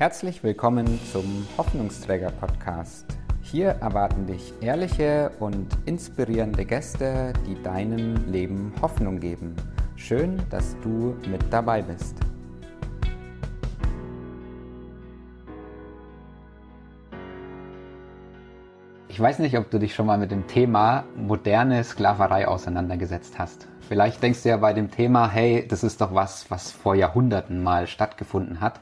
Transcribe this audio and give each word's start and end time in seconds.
Herzlich 0.00 0.42
willkommen 0.42 0.98
zum 1.12 1.46
Hoffnungsträger 1.58 2.30
Podcast. 2.30 3.04
Hier 3.42 3.68
erwarten 3.82 4.26
dich 4.26 4.54
ehrliche 4.62 5.30
und 5.40 5.68
inspirierende 5.84 6.64
Gäste, 6.64 7.34
die 7.46 7.62
deinem 7.62 8.14
Leben 8.32 8.72
Hoffnung 8.80 9.20
geben. 9.20 9.54
Schön, 9.96 10.42
dass 10.48 10.74
du 10.80 11.14
mit 11.28 11.42
dabei 11.50 11.82
bist. 11.82 12.16
Ich 19.08 19.20
weiß 19.20 19.40
nicht, 19.40 19.58
ob 19.58 19.70
du 19.70 19.78
dich 19.78 19.94
schon 19.94 20.06
mal 20.06 20.16
mit 20.16 20.30
dem 20.30 20.46
Thema 20.46 21.04
moderne 21.14 21.84
Sklaverei 21.84 22.48
auseinandergesetzt 22.48 23.38
hast. 23.38 23.68
Vielleicht 23.86 24.22
denkst 24.22 24.44
du 24.44 24.48
ja 24.48 24.56
bei 24.56 24.72
dem 24.72 24.90
Thema, 24.90 25.28
hey, 25.28 25.68
das 25.68 25.84
ist 25.84 26.00
doch 26.00 26.14
was, 26.14 26.50
was 26.50 26.72
vor 26.72 26.94
Jahrhunderten 26.94 27.62
mal 27.62 27.86
stattgefunden 27.86 28.62
hat. 28.62 28.80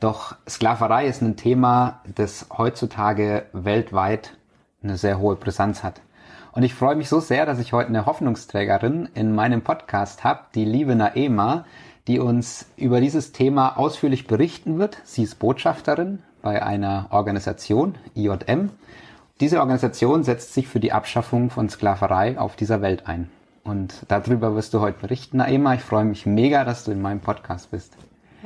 Doch 0.00 0.36
Sklaverei 0.48 1.06
ist 1.06 1.22
ein 1.22 1.36
Thema, 1.36 2.00
das 2.14 2.46
heutzutage 2.56 3.46
weltweit 3.52 4.36
eine 4.82 4.96
sehr 4.98 5.18
hohe 5.18 5.36
Brisanz 5.36 5.82
hat. 5.82 6.00
Und 6.52 6.62
ich 6.62 6.74
freue 6.74 6.96
mich 6.96 7.08
so 7.08 7.20
sehr, 7.20 7.46
dass 7.46 7.58
ich 7.58 7.72
heute 7.72 7.88
eine 7.88 8.06
Hoffnungsträgerin 8.06 9.08
in 9.14 9.34
meinem 9.34 9.62
Podcast 9.62 10.24
habe, 10.24 10.40
die 10.54 10.64
liebe 10.64 10.94
Naema, 10.94 11.64
die 12.06 12.18
uns 12.18 12.66
über 12.76 13.00
dieses 13.00 13.32
Thema 13.32 13.76
ausführlich 13.76 14.26
berichten 14.26 14.78
wird. 14.78 14.98
Sie 15.04 15.22
ist 15.22 15.38
Botschafterin 15.38 16.22
bei 16.42 16.62
einer 16.62 17.06
Organisation, 17.10 17.96
IJM. 18.14 18.70
Diese 19.40 19.60
Organisation 19.60 20.24
setzt 20.24 20.54
sich 20.54 20.68
für 20.68 20.80
die 20.80 20.92
Abschaffung 20.92 21.50
von 21.50 21.68
Sklaverei 21.68 22.38
auf 22.38 22.56
dieser 22.56 22.80
Welt 22.80 23.06
ein. 23.06 23.28
Und 23.64 23.94
darüber 24.08 24.54
wirst 24.54 24.72
du 24.72 24.80
heute 24.80 25.00
berichten, 25.00 25.38
Naema. 25.38 25.74
Ich 25.74 25.82
freue 25.82 26.04
mich 26.04 26.24
mega, 26.24 26.64
dass 26.64 26.84
du 26.84 26.92
in 26.92 27.02
meinem 27.02 27.20
Podcast 27.20 27.70
bist. 27.70 27.96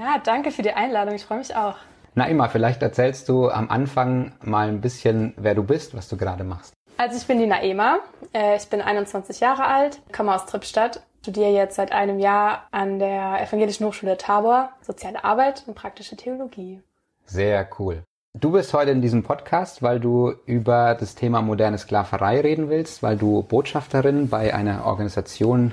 Ja, 0.00 0.18
danke 0.24 0.50
für 0.50 0.62
die 0.62 0.72
Einladung. 0.72 1.14
Ich 1.14 1.26
freue 1.26 1.38
mich 1.38 1.54
auch. 1.54 1.74
Na 2.14 2.26
immer, 2.26 2.48
vielleicht 2.48 2.80
erzählst 2.80 3.28
du 3.28 3.50
am 3.50 3.68
Anfang 3.68 4.32
mal 4.42 4.68
ein 4.68 4.80
bisschen, 4.80 5.34
wer 5.36 5.54
du 5.54 5.62
bist, 5.62 5.94
was 5.94 6.08
du 6.08 6.16
gerade 6.16 6.42
machst. 6.42 6.72
Also 6.96 7.18
ich 7.18 7.26
bin 7.26 7.38
die 7.38 7.46
Naema. 7.46 7.98
Äh, 8.32 8.56
ich 8.56 8.68
bin 8.70 8.80
21 8.80 9.40
Jahre 9.40 9.66
alt, 9.66 10.00
komme 10.10 10.34
aus 10.34 10.46
Trippstadt, 10.46 11.02
studiere 11.20 11.50
jetzt 11.50 11.76
seit 11.76 11.92
einem 11.92 12.18
Jahr 12.18 12.66
an 12.70 12.98
der 12.98 13.42
Evangelischen 13.42 13.86
Hochschule 13.86 14.16
Tabor 14.16 14.70
Soziale 14.80 15.22
Arbeit 15.22 15.64
und 15.66 15.74
praktische 15.74 16.16
Theologie. 16.16 16.80
Sehr 17.26 17.68
cool. 17.78 18.02
Du 18.32 18.52
bist 18.52 18.72
heute 18.72 18.92
in 18.92 19.02
diesem 19.02 19.22
Podcast, 19.22 19.82
weil 19.82 20.00
du 20.00 20.32
über 20.46 20.96
das 20.98 21.14
Thema 21.14 21.42
moderne 21.42 21.76
Sklaverei 21.76 22.40
reden 22.40 22.70
willst, 22.70 23.02
weil 23.02 23.18
du 23.18 23.42
Botschafterin 23.42 24.30
bei 24.30 24.54
einer 24.54 24.86
Organisation 24.86 25.72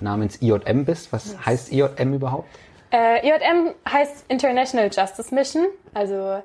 namens 0.00 0.42
IJM 0.42 0.84
bist. 0.84 1.12
Was 1.12 1.26
yes. 1.26 1.46
heißt 1.46 1.72
IJM 1.72 2.14
überhaupt? 2.14 2.48
Äh, 2.90 3.26
IJM 3.26 3.74
heißt 3.88 4.24
International 4.28 4.90
Justice 4.92 5.34
Mission, 5.34 5.66
also 5.94 6.42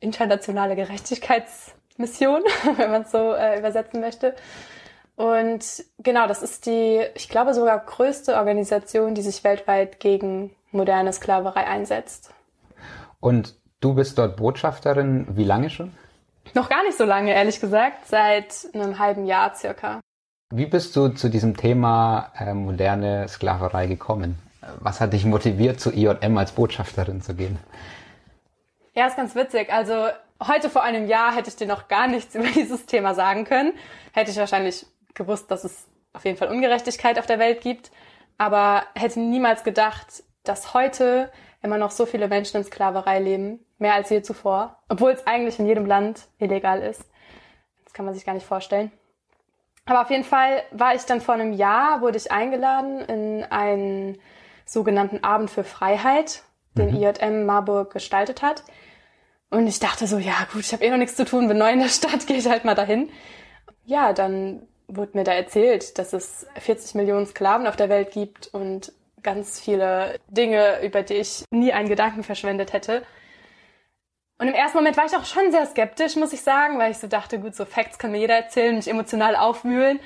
internationale 0.00 0.76
Gerechtigkeitsmission, 0.76 2.42
wenn 2.76 2.90
man 2.90 3.02
es 3.02 3.10
so 3.10 3.32
äh, 3.32 3.58
übersetzen 3.58 4.00
möchte. 4.00 4.34
Und 5.16 5.84
genau, 5.98 6.26
das 6.26 6.42
ist 6.42 6.66
die, 6.66 7.04
ich 7.14 7.28
glaube 7.28 7.54
sogar 7.54 7.78
größte 7.78 8.36
Organisation, 8.36 9.14
die 9.14 9.22
sich 9.22 9.44
weltweit 9.44 10.00
gegen 10.00 10.54
moderne 10.70 11.12
Sklaverei 11.12 11.66
einsetzt. 11.66 12.32
Und 13.20 13.54
du 13.80 13.94
bist 13.94 14.18
dort 14.18 14.36
Botschafterin, 14.36 15.26
wie 15.36 15.44
lange 15.44 15.70
schon? 15.70 15.92
Noch 16.54 16.68
gar 16.68 16.82
nicht 16.82 16.96
so 16.96 17.04
lange, 17.04 17.34
ehrlich 17.34 17.60
gesagt, 17.60 18.06
seit 18.06 18.68
einem 18.74 18.98
halben 18.98 19.26
Jahr 19.26 19.54
circa. 19.54 20.00
Wie 20.50 20.66
bist 20.66 20.96
du 20.96 21.08
zu 21.08 21.28
diesem 21.28 21.56
Thema 21.56 22.32
äh, 22.38 22.52
moderne 22.52 23.28
Sklaverei 23.28 23.86
gekommen? 23.86 24.38
Was 24.80 25.00
hat 25.00 25.12
dich 25.12 25.24
motiviert, 25.24 25.80
zu 25.80 25.90
IJM 25.90 26.38
als 26.38 26.52
Botschafterin 26.52 27.20
zu 27.20 27.34
gehen? 27.34 27.58
Ja, 28.94 29.06
ist 29.06 29.16
ganz 29.16 29.34
witzig. 29.34 29.72
Also 29.72 30.08
heute 30.46 30.70
vor 30.70 30.82
einem 30.82 31.08
Jahr 31.08 31.34
hätte 31.34 31.48
ich 31.48 31.56
dir 31.56 31.66
noch 31.66 31.88
gar 31.88 32.06
nichts 32.06 32.34
über 32.34 32.46
dieses 32.48 32.86
Thema 32.86 33.14
sagen 33.14 33.44
können. 33.44 33.72
Hätte 34.12 34.30
ich 34.30 34.36
wahrscheinlich 34.36 34.86
gewusst, 35.14 35.50
dass 35.50 35.64
es 35.64 35.86
auf 36.12 36.24
jeden 36.24 36.36
Fall 36.36 36.48
Ungerechtigkeit 36.48 37.18
auf 37.18 37.26
der 37.26 37.38
Welt 37.38 37.60
gibt. 37.60 37.90
Aber 38.38 38.84
hätte 38.94 39.20
niemals 39.20 39.64
gedacht, 39.64 40.22
dass 40.44 40.74
heute 40.74 41.30
immer 41.62 41.78
noch 41.78 41.90
so 41.90 42.06
viele 42.06 42.28
Menschen 42.28 42.58
in 42.58 42.64
Sklaverei 42.64 43.18
leben. 43.18 43.60
Mehr 43.78 43.94
als 43.94 44.10
je 44.10 44.22
zuvor. 44.22 44.78
Obwohl 44.88 45.10
es 45.10 45.26
eigentlich 45.26 45.58
in 45.58 45.66
jedem 45.66 45.86
Land 45.86 46.28
illegal 46.38 46.80
ist. 46.82 47.04
Das 47.84 47.92
kann 47.92 48.04
man 48.04 48.14
sich 48.14 48.24
gar 48.24 48.34
nicht 48.34 48.46
vorstellen. 48.46 48.92
Aber 49.86 50.02
auf 50.02 50.10
jeden 50.10 50.24
Fall 50.24 50.62
war 50.70 50.94
ich 50.94 51.02
dann 51.02 51.20
vor 51.20 51.34
einem 51.34 51.52
Jahr, 51.52 52.00
wurde 52.00 52.16
ich 52.16 52.30
eingeladen 52.30 53.00
in 53.00 53.44
ein 53.44 54.18
sogenannten 54.72 55.22
Abend 55.22 55.50
für 55.50 55.64
Freiheit, 55.64 56.42
den 56.74 56.90
mhm. 56.90 57.02
IJM 57.02 57.46
Marburg 57.46 57.92
gestaltet 57.92 58.42
hat. 58.42 58.64
Und 59.50 59.66
ich 59.66 59.80
dachte 59.80 60.06
so, 60.06 60.18
ja 60.18 60.46
gut, 60.52 60.62
ich 60.62 60.72
habe 60.72 60.84
eh 60.84 60.90
noch 60.90 60.96
nichts 60.96 61.16
zu 61.16 61.24
tun, 61.24 61.48
bin 61.48 61.58
neu 61.58 61.72
in 61.72 61.80
der 61.80 61.88
Stadt, 61.88 62.26
gehe 62.26 62.38
ich 62.38 62.48
halt 62.48 62.64
mal 62.64 62.74
dahin. 62.74 63.10
Ja, 63.84 64.12
dann 64.12 64.66
wurde 64.88 65.16
mir 65.16 65.24
da 65.24 65.32
erzählt, 65.32 65.98
dass 65.98 66.12
es 66.12 66.46
40 66.58 66.94
Millionen 66.94 67.26
Sklaven 67.26 67.66
auf 67.66 67.76
der 67.76 67.88
Welt 67.88 68.12
gibt 68.12 68.48
und 68.52 68.92
ganz 69.22 69.60
viele 69.60 70.18
Dinge, 70.28 70.82
über 70.82 71.02
die 71.02 71.14
ich 71.14 71.44
nie 71.50 71.72
einen 71.72 71.88
Gedanken 71.88 72.22
verschwendet 72.22 72.72
hätte. 72.72 73.02
Und 74.38 74.48
im 74.48 74.54
ersten 74.54 74.78
Moment 74.78 74.96
war 74.96 75.04
ich 75.04 75.16
auch 75.16 75.24
schon 75.24 75.52
sehr 75.52 75.66
skeptisch, 75.66 76.16
muss 76.16 76.32
ich 76.32 76.42
sagen, 76.42 76.78
weil 76.78 76.90
ich 76.90 76.98
so 76.98 77.06
dachte, 77.06 77.38
gut, 77.38 77.54
so 77.54 77.64
Facts 77.64 77.98
kann 77.98 78.10
mir 78.10 78.18
jeder 78.18 78.34
erzählen, 78.34 78.74
mich 78.74 78.88
emotional 78.88 79.36
aufwühlen, 79.36 80.00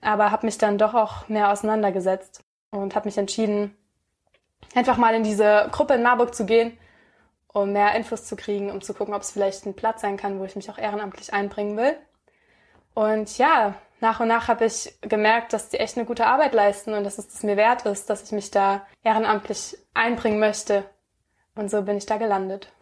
aber 0.00 0.30
habe 0.30 0.46
mich 0.46 0.58
dann 0.58 0.78
doch 0.78 0.94
auch 0.94 1.28
mehr 1.28 1.50
auseinandergesetzt 1.50 2.42
und 2.70 2.94
habe 2.94 3.08
mich 3.08 3.18
entschieden, 3.18 3.76
einfach 4.74 4.96
mal 4.96 5.14
in 5.14 5.22
diese 5.22 5.68
Gruppe 5.72 5.94
in 5.94 6.02
Marburg 6.02 6.34
zu 6.34 6.44
gehen, 6.46 6.76
um 7.52 7.72
mehr 7.72 7.94
Infos 7.94 8.24
zu 8.24 8.36
kriegen, 8.36 8.70
um 8.70 8.80
zu 8.80 8.94
gucken, 8.94 9.14
ob 9.14 9.22
es 9.22 9.32
vielleicht 9.32 9.66
ein 9.66 9.74
Platz 9.74 10.00
sein 10.02 10.16
kann, 10.16 10.38
wo 10.38 10.44
ich 10.44 10.56
mich 10.56 10.70
auch 10.70 10.78
ehrenamtlich 10.78 11.32
einbringen 11.32 11.76
will. 11.76 11.96
Und 12.94 13.38
ja, 13.38 13.74
nach 14.00 14.20
und 14.20 14.28
nach 14.28 14.48
habe 14.48 14.64
ich 14.64 14.94
gemerkt, 15.02 15.52
dass 15.52 15.68
die 15.68 15.78
echt 15.78 15.96
eine 15.96 16.06
gute 16.06 16.26
Arbeit 16.26 16.54
leisten 16.54 16.94
und 16.94 17.04
dass 17.04 17.18
es 17.18 17.28
das 17.28 17.42
mir 17.42 17.56
wert 17.56 17.86
ist, 17.86 18.08
dass 18.08 18.22
ich 18.24 18.32
mich 18.32 18.50
da 18.50 18.82
ehrenamtlich 19.02 19.76
einbringen 19.94 20.40
möchte. 20.40 20.84
Und 21.54 21.70
so 21.70 21.82
bin 21.82 21.96
ich 21.96 22.06
da 22.06 22.16
gelandet. 22.16 22.72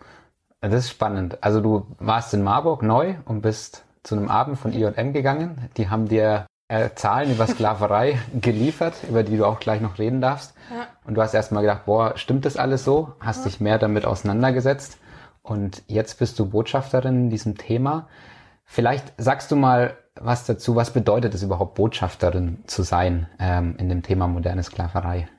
Das 0.60 0.72
ist 0.72 0.90
spannend. 0.90 1.38
Also 1.42 1.60
du 1.60 1.86
warst 1.98 2.34
in 2.34 2.42
Marburg 2.42 2.82
neu 2.82 3.14
und 3.24 3.42
bist 3.42 3.84
zu 4.02 4.16
einem 4.16 4.28
Abend 4.28 4.58
von 4.58 4.72
IJM 4.72 5.12
gegangen. 5.12 5.70
Die 5.76 5.88
haben 5.88 6.08
dir 6.08 6.46
äh, 6.68 6.90
Zahlen 6.94 7.32
über 7.32 7.46
Sklaverei 7.46 8.18
geliefert, 8.40 8.94
über 9.08 9.22
die 9.22 9.36
du 9.36 9.46
auch 9.46 9.60
gleich 9.60 9.80
noch 9.80 9.98
reden 9.98 10.20
darfst. 10.20 10.54
Ja. 10.70 10.86
Und 11.08 11.14
du 11.14 11.22
hast 11.22 11.32
erstmal 11.32 11.62
gedacht, 11.62 11.86
boah, 11.86 12.18
stimmt 12.18 12.44
das 12.44 12.58
alles 12.58 12.84
so? 12.84 13.14
Hast 13.18 13.46
dich 13.46 13.60
mehr 13.60 13.78
damit 13.78 14.04
auseinandergesetzt. 14.04 14.98
Und 15.42 15.82
jetzt 15.86 16.18
bist 16.18 16.38
du 16.38 16.50
Botschafterin 16.50 17.14
in 17.14 17.30
diesem 17.30 17.56
Thema. 17.56 18.08
Vielleicht 18.66 19.14
sagst 19.16 19.50
du 19.50 19.56
mal 19.56 19.96
was 20.16 20.44
dazu, 20.44 20.76
was 20.76 20.92
bedeutet 20.92 21.32
es 21.32 21.42
überhaupt, 21.42 21.76
Botschafterin 21.76 22.62
zu 22.66 22.82
sein 22.82 23.26
ähm, 23.40 23.74
in 23.78 23.88
dem 23.88 24.02
Thema 24.02 24.28
moderne 24.28 24.62
Sklaverei? 24.62 25.30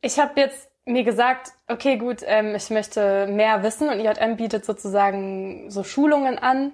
Ich 0.00 0.18
habe 0.18 0.32
jetzt 0.40 0.68
mir 0.84 1.04
gesagt, 1.04 1.52
okay, 1.68 1.96
gut, 1.96 2.24
ähm, 2.26 2.56
ich 2.56 2.70
möchte 2.70 3.28
mehr 3.28 3.62
wissen 3.62 3.88
und 3.88 4.00
IJM 4.00 4.36
bietet 4.36 4.64
sozusagen 4.64 5.70
so 5.70 5.84
Schulungen 5.84 6.40
an, 6.40 6.72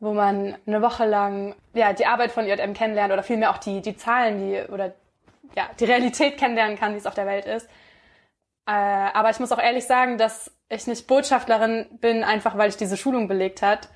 wo 0.00 0.14
man 0.14 0.56
eine 0.66 0.80
Woche 0.80 1.04
lang 1.04 1.54
ja, 1.74 1.92
die 1.92 2.06
Arbeit 2.06 2.32
von 2.32 2.46
IJM 2.46 2.72
kennenlernt 2.72 3.12
oder 3.12 3.22
vielmehr 3.22 3.50
auch 3.50 3.58
die, 3.58 3.82
die 3.82 3.96
Zahlen, 3.96 4.38
die 4.38 4.72
oder 4.72 4.94
ja, 5.56 5.68
die 5.78 5.84
Realität 5.84 6.38
kennenlernen 6.38 6.78
kann, 6.78 6.94
wie 6.94 6.98
es 6.98 7.06
auf 7.06 7.14
der 7.14 7.26
Welt 7.26 7.46
ist. 7.46 7.68
Äh, 8.66 8.72
aber 8.72 9.30
ich 9.30 9.40
muss 9.40 9.52
auch 9.52 9.58
ehrlich 9.58 9.86
sagen, 9.86 10.18
dass 10.18 10.50
ich 10.68 10.86
nicht 10.86 11.06
Botschafterin 11.06 11.86
bin, 12.00 12.22
einfach 12.24 12.56
weil 12.58 12.68
ich 12.68 12.76
diese 12.76 12.96
Schulung 12.96 13.28
belegt 13.28 13.62
hat, 13.62 13.88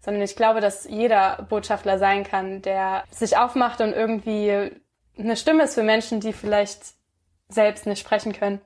sondern 0.00 0.22
ich 0.22 0.36
glaube, 0.36 0.60
dass 0.60 0.88
jeder 0.88 1.46
Botschafter 1.48 1.98
sein 1.98 2.24
kann, 2.24 2.62
der 2.62 3.04
sich 3.10 3.36
aufmacht 3.36 3.80
und 3.80 3.92
irgendwie 3.92 4.70
eine 5.18 5.36
Stimme 5.36 5.64
ist 5.64 5.74
für 5.74 5.82
Menschen, 5.82 6.20
die 6.20 6.32
vielleicht 6.32 6.94
selbst 7.48 7.86
nicht 7.86 8.00
sprechen 8.00 8.32
können 8.32 8.60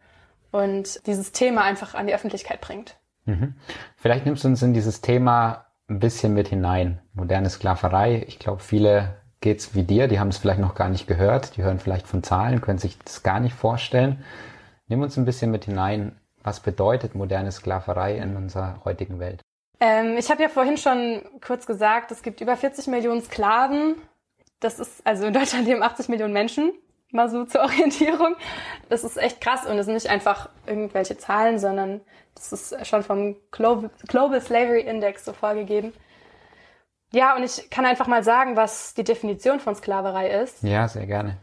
und 0.53 1.07
dieses 1.07 1.33
Thema 1.33 1.63
einfach 1.63 1.95
an 1.95 2.07
die 2.07 2.15
Öffentlichkeit 2.15 2.61
bringt. 2.61 2.97
Mhm. 3.25 3.55
Vielleicht 3.97 4.27
nimmst 4.27 4.45
du 4.45 4.49
uns 4.49 4.63
in 4.63 4.75
dieses 4.75 5.01
Thema 5.01 5.67
ein 5.89 5.99
bisschen 5.99 6.35
mit 6.35 6.49
hinein. 6.49 7.01
Moderne 7.15 7.51
Sklaverei. 7.51 8.25
Ich 8.29 8.39
glaube, 8.39 8.63
viele 8.63 9.17
geht's 9.45 9.75
wie 9.75 9.83
dir, 9.83 10.09
die 10.09 10.19
haben 10.19 10.29
es 10.29 10.39
vielleicht 10.39 10.59
noch 10.59 10.75
gar 10.75 10.89
nicht 10.89 11.07
gehört, 11.07 11.57
die 11.57 11.63
hören 11.63 11.79
vielleicht 11.79 12.07
von 12.07 12.23
Zahlen, 12.23 12.63
können 12.63 12.79
sich 12.79 12.99
das 12.99 13.23
gar 13.23 13.41
nicht 13.41 13.55
vorstellen. 13.55 14.25
Nimm 14.89 15.03
uns 15.03 15.19
ein 15.19 15.27
bisschen 15.27 15.51
mit 15.51 15.67
hinein. 15.67 16.19
Was 16.43 16.61
bedeutet 16.61 17.15
moderne 17.15 17.53
Sklaverei 17.53 18.17
in 18.17 18.37
unserer 18.37 18.81
heutigen 18.85 19.21
Welt? 19.21 19.43
Ähm, 19.81 20.17
ich 20.17 20.31
habe 20.31 20.43
ja 20.43 20.49
vorhin 20.49 20.79
schon 20.79 21.21
kurz 21.45 21.67
gesagt, 21.67 22.11
es 22.11 22.23
gibt 22.23 22.41
über 22.41 22.57
40 22.57 22.87
Millionen 22.87 23.23
Sklaven. 23.23 23.97
Das 24.61 24.81
ist, 24.81 25.07
also 25.07 25.27
in 25.27 25.35
Deutschland 25.35 25.67
leben 25.67 25.83
80 25.83 26.09
Millionen 26.09 26.33
Menschen, 26.33 26.73
mal 27.13 27.29
so 27.29 27.45
zur 27.45 27.61
Orientierung. 27.65 28.37
Das 28.89 29.05
ist 29.05 29.19
echt 29.19 29.43
krass 29.43 29.67
und 29.67 29.77
es 29.77 29.85
sind 29.85 29.95
nicht 29.95 30.09
einfach 30.09 30.49
irgendwelche 30.67 31.19
Zahlen, 31.19 31.59
sondern 31.59 32.01
das 32.35 32.51
ist 32.53 32.87
schon 32.87 33.03
vom 33.03 33.37
Global, 33.51 33.91
Global 34.09 34.41
Slavery 34.41 34.81
Index 34.81 35.27
so 35.27 35.35
vorgegeben. 35.35 35.93
Ja, 37.15 37.37
und 37.37 37.45
ich 37.45 37.71
kann 37.71 37.87
einfach 37.87 38.09
mal 38.09 38.25
sagen, 38.25 38.57
was 38.57 38.93
die 38.95 39.05
Definition 39.05 39.61
von 39.61 39.77
Sklaverei 39.77 40.31
ist. 40.43 40.65
Ja, 40.65 40.89
sehr 40.89 41.07
gerne. 41.07 41.37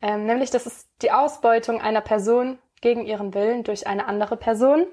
Ähm, 0.00 0.24
nämlich, 0.24 0.50
das 0.50 0.64
ist 0.64 0.88
die 1.02 1.12
Ausbeutung 1.12 1.78
einer 1.82 2.00
Person 2.00 2.58
gegen 2.80 3.04
ihren 3.04 3.34
Willen 3.34 3.62
durch 3.62 3.86
eine 3.86 4.06
andere 4.06 4.38
Person 4.38 4.86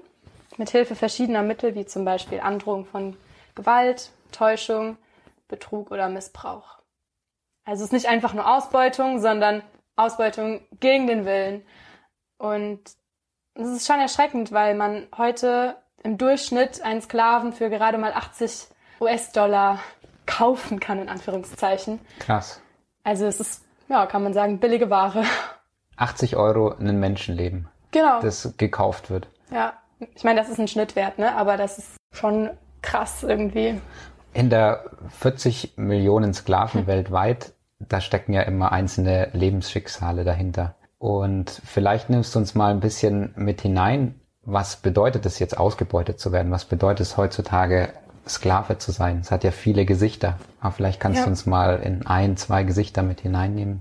mit 0.57 0.69
Hilfe 0.69 0.95
verschiedener 0.95 1.43
Mittel, 1.43 1.75
wie 1.75 1.85
zum 1.85 2.03
Beispiel 2.03 2.41
Androhung 2.41 2.85
von 2.85 3.15
Gewalt, 3.55 4.11
Täuschung, 4.33 4.97
Betrug 5.47 5.91
oder 5.91 6.09
Missbrauch. 6.09 6.79
Also 7.63 7.83
es 7.83 7.87
ist 7.87 7.93
nicht 7.93 8.09
einfach 8.09 8.33
nur 8.33 8.53
Ausbeutung, 8.53 9.19
sondern 9.19 9.63
Ausbeutung 9.95 10.59
gegen 10.81 11.07
den 11.07 11.23
Willen. 11.25 11.65
Und 12.37 12.81
es 13.53 13.69
ist 13.69 13.87
schon 13.87 14.01
erschreckend, 14.01 14.51
weil 14.51 14.75
man 14.75 15.07
heute 15.17 15.77
im 16.03 16.17
Durchschnitt 16.17 16.81
einen 16.81 17.01
Sklaven 17.01 17.53
für 17.53 17.69
gerade 17.69 17.97
mal 17.97 18.11
80 18.11 18.67
US-Dollar 18.99 19.79
kaufen 20.27 20.79
kann, 20.79 20.99
in 20.99 21.09
Anführungszeichen. 21.09 21.99
Krass. 22.19 22.61
Also 23.03 23.25
es 23.25 23.39
ist, 23.39 23.63
ja, 23.89 24.05
kann 24.05 24.21
man 24.21 24.33
sagen, 24.33 24.59
billige 24.59 24.91
Ware. 24.91 25.23
80 25.95 26.35
Euro 26.35 26.75
ein 26.77 26.99
Menschenleben. 26.99 27.67
Genau. 27.91 28.21
Das 28.21 28.53
gekauft 28.57 29.09
wird. 29.09 29.27
Ja. 29.51 29.73
Ich 30.15 30.23
meine, 30.23 30.39
das 30.39 30.49
ist 30.49 30.59
ein 30.59 30.67
Schnittwert, 30.67 31.17
ne? 31.17 31.35
Aber 31.35 31.57
das 31.57 31.79
ist 31.79 31.97
schon 32.11 32.51
krass 32.83 33.23
irgendwie. 33.23 33.81
In 34.33 34.51
der 34.51 34.91
40 35.09 35.73
Millionen 35.77 36.33
Sklaven 36.33 36.81
hm. 36.81 36.87
weltweit, 36.87 37.53
da 37.79 38.01
stecken 38.01 38.33
ja 38.33 38.41
immer 38.43 38.71
einzelne 38.71 39.29
Lebensschicksale 39.33 40.23
dahinter. 40.23 40.75
Und 40.99 41.61
vielleicht 41.65 42.09
nimmst 42.09 42.35
du 42.35 42.39
uns 42.39 42.55
mal 42.55 42.71
ein 42.71 42.79
bisschen 42.79 43.33
mit 43.35 43.61
hinein. 43.61 44.19
Was 44.41 44.77
bedeutet 44.77 45.25
es 45.25 45.39
jetzt, 45.39 45.57
ausgebeutet 45.57 46.19
zu 46.19 46.31
werden? 46.31 46.51
Was 46.51 46.65
bedeutet 46.65 47.01
es 47.01 47.17
heutzutage, 47.17 47.93
Sklave 48.29 48.77
zu 48.77 48.91
sein? 48.91 49.19
Es 49.21 49.31
hat 49.31 49.43
ja 49.43 49.51
viele 49.51 49.85
Gesichter. 49.85 50.37
Aber 50.59 50.71
vielleicht 50.71 50.99
kannst 50.99 51.19
ja. 51.19 51.23
du 51.23 51.29
uns 51.29 51.45
mal 51.45 51.79
in 51.79 52.05
ein, 52.05 52.37
zwei 52.37 52.63
Gesichter 52.63 53.03
mit 53.03 53.21
hineinnehmen. 53.21 53.79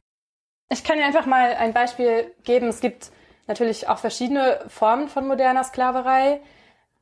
Ich 0.68 0.84
kann 0.84 0.98
dir 0.98 1.04
einfach 1.04 1.26
mal 1.26 1.54
ein 1.54 1.72
Beispiel 1.72 2.32
geben. 2.44 2.68
Es 2.68 2.80
gibt 2.80 3.10
natürlich 3.46 3.88
auch 3.88 3.98
verschiedene 3.98 4.60
Formen 4.68 5.08
von 5.08 5.26
moderner 5.26 5.64
Sklaverei. 5.64 6.40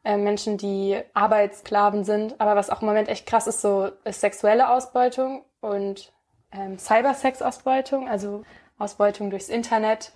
Äh, 0.05 0.19
Menschen, 0.19 0.58
die 0.58 1.00
Arbeitssklaven 1.14 2.05
sind. 2.05 2.41
Aber 2.41 2.56
was 2.56 2.69
auch 2.69 2.82
im 2.82 2.88
Moment 2.88 3.08
echt 3.08 3.26
krass 3.26 3.47
ist, 3.47 3.62
so 3.62 3.90
ist 4.05 4.20
sexuelle 4.20 4.69
Ausbeutung 4.69 5.44
und 5.61 6.12
ähm, 6.52 6.79
Cybersex-Ausbeutung, 6.79 8.08
also 8.08 8.44
Ausbeutung 8.79 9.31
durchs 9.31 9.49
Internet. 9.49 10.12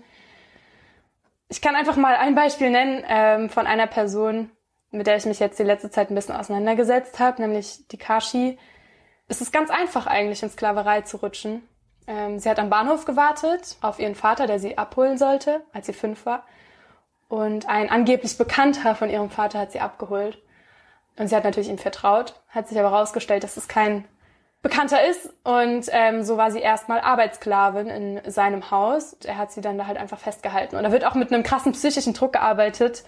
Ich 1.48 1.62
kann 1.62 1.74
einfach 1.74 1.96
mal 1.96 2.16
ein 2.16 2.34
Beispiel 2.34 2.68
nennen 2.68 3.02
ähm, 3.08 3.48
von 3.48 3.66
einer 3.66 3.86
Person, 3.86 4.50
mit 4.90 5.06
der 5.06 5.16
ich 5.16 5.26
mich 5.26 5.38
jetzt 5.38 5.58
die 5.58 5.64
letzte 5.64 5.90
Zeit 5.90 6.10
ein 6.10 6.14
bisschen 6.14 6.36
auseinandergesetzt 6.36 7.18
habe, 7.18 7.42
nämlich 7.42 7.86
die 7.88 7.98
Kashi. 7.98 8.58
Es 9.28 9.40
ist 9.40 9.52
ganz 9.52 9.70
einfach 9.70 10.06
eigentlich 10.06 10.42
in 10.42 10.50
Sklaverei 10.50 11.02
zu 11.02 11.18
rutschen. 11.18 11.62
Ähm, 12.06 12.38
sie 12.38 12.48
hat 12.48 12.58
am 12.58 12.70
Bahnhof 12.70 13.04
gewartet 13.04 13.76
auf 13.82 13.98
ihren 13.98 14.14
Vater, 14.14 14.46
der 14.46 14.58
sie 14.58 14.78
abholen 14.78 15.18
sollte, 15.18 15.62
als 15.72 15.86
sie 15.86 15.92
fünf 15.92 16.24
war. 16.24 16.44
Und 17.28 17.68
ein 17.68 17.90
angeblich 17.90 18.38
Bekannter 18.38 18.94
von 18.94 19.10
ihrem 19.10 19.28
Vater 19.28 19.58
hat 19.58 19.72
sie 19.72 19.80
abgeholt. 19.80 20.38
Und 21.18 21.28
sie 21.28 21.36
hat 21.36 21.44
natürlich 21.44 21.68
ihm 21.68 21.78
vertraut, 21.78 22.40
hat 22.48 22.68
sich 22.68 22.78
aber 22.78 22.90
herausgestellt, 22.90 23.44
dass 23.44 23.56
es 23.56 23.68
kein 23.68 24.06
Bekannter 24.62 25.04
ist. 25.04 25.32
Und 25.44 25.86
ähm, 25.90 26.22
so 26.22 26.36
war 26.38 26.50
sie 26.50 26.60
erstmal 26.60 27.00
Arbeitssklavin 27.00 27.88
in 27.88 28.30
seinem 28.30 28.70
Haus. 28.70 29.14
Er 29.24 29.36
hat 29.36 29.52
sie 29.52 29.60
dann 29.60 29.76
da 29.76 29.86
halt 29.86 29.98
einfach 29.98 30.18
festgehalten. 30.18 30.76
Und 30.76 30.84
da 30.84 30.92
wird 30.92 31.04
auch 31.04 31.14
mit 31.14 31.32
einem 31.32 31.42
krassen 31.42 31.72
psychischen 31.72 32.14
Druck 32.14 32.32
gearbeitet. 32.32 33.04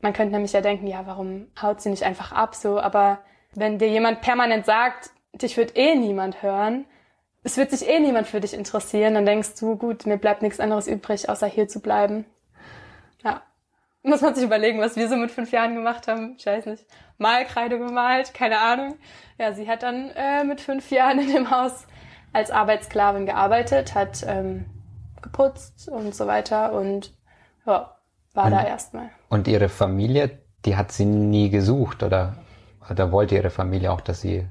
Man 0.00 0.12
könnte 0.12 0.32
nämlich 0.32 0.52
ja 0.52 0.60
denken, 0.60 0.86
ja, 0.86 1.06
warum 1.06 1.48
haut 1.60 1.80
sie 1.80 1.90
nicht 1.90 2.04
einfach 2.04 2.32
ab 2.32 2.54
so? 2.54 2.80
Aber 2.80 3.18
wenn 3.54 3.78
dir 3.78 3.88
jemand 3.88 4.20
permanent 4.20 4.64
sagt, 4.64 5.10
dich 5.32 5.56
wird 5.56 5.76
eh 5.76 5.94
niemand 5.94 6.42
hören, 6.42 6.86
es 7.42 7.56
wird 7.56 7.70
sich 7.70 7.88
eh 7.88 7.98
niemand 8.00 8.26
für 8.26 8.40
dich 8.40 8.54
interessieren, 8.54 9.14
dann 9.14 9.26
denkst 9.26 9.58
du, 9.58 9.76
gut, 9.76 10.06
mir 10.06 10.18
bleibt 10.18 10.42
nichts 10.42 10.60
anderes 10.60 10.86
übrig, 10.86 11.28
außer 11.28 11.46
hier 11.46 11.68
zu 11.68 11.80
bleiben. 11.80 12.24
Ja. 13.24 13.42
Muss 14.02 14.22
man 14.22 14.34
sich 14.34 14.44
überlegen, 14.44 14.80
was 14.80 14.96
wir 14.96 15.08
so 15.08 15.16
mit 15.16 15.30
fünf 15.30 15.52
Jahren 15.52 15.74
gemacht 15.74 16.08
haben. 16.08 16.36
Ich 16.38 16.46
weiß 16.46 16.66
nicht. 16.66 16.86
Malkreide 17.18 17.78
gemalt, 17.78 18.32
keine 18.32 18.58
Ahnung. 18.58 18.96
Ja, 19.36 19.52
sie 19.52 19.68
hat 19.68 19.82
dann 19.82 20.10
äh, 20.16 20.42
mit 20.44 20.62
fünf 20.62 20.90
Jahren 20.90 21.18
in 21.18 21.30
dem 21.32 21.50
Haus 21.50 21.86
als 22.32 22.50
Arbeitssklavin 22.50 23.26
gearbeitet, 23.26 23.94
hat 23.94 24.24
ähm, 24.26 24.64
geputzt 25.20 25.88
und 25.88 26.14
so 26.14 26.26
weiter 26.26 26.72
und 26.72 27.12
ja, 27.66 27.94
war 28.34 28.46
und, 28.46 28.52
da 28.52 28.64
erstmal. 28.64 29.10
Und 29.28 29.48
ihre 29.48 29.68
Familie, 29.68 30.38
die 30.64 30.76
hat 30.76 30.92
sie 30.92 31.04
nie 31.04 31.50
gesucht 31.50 32.02
oder, 32.02 32.36
oder 32.90 33.12
wollte 33.12 33.34
ihre 33.34 33.50
Familie 33.50 33.92
auch, 33.92 34.00
dass 34.00 34.20
sie 34.20 34.46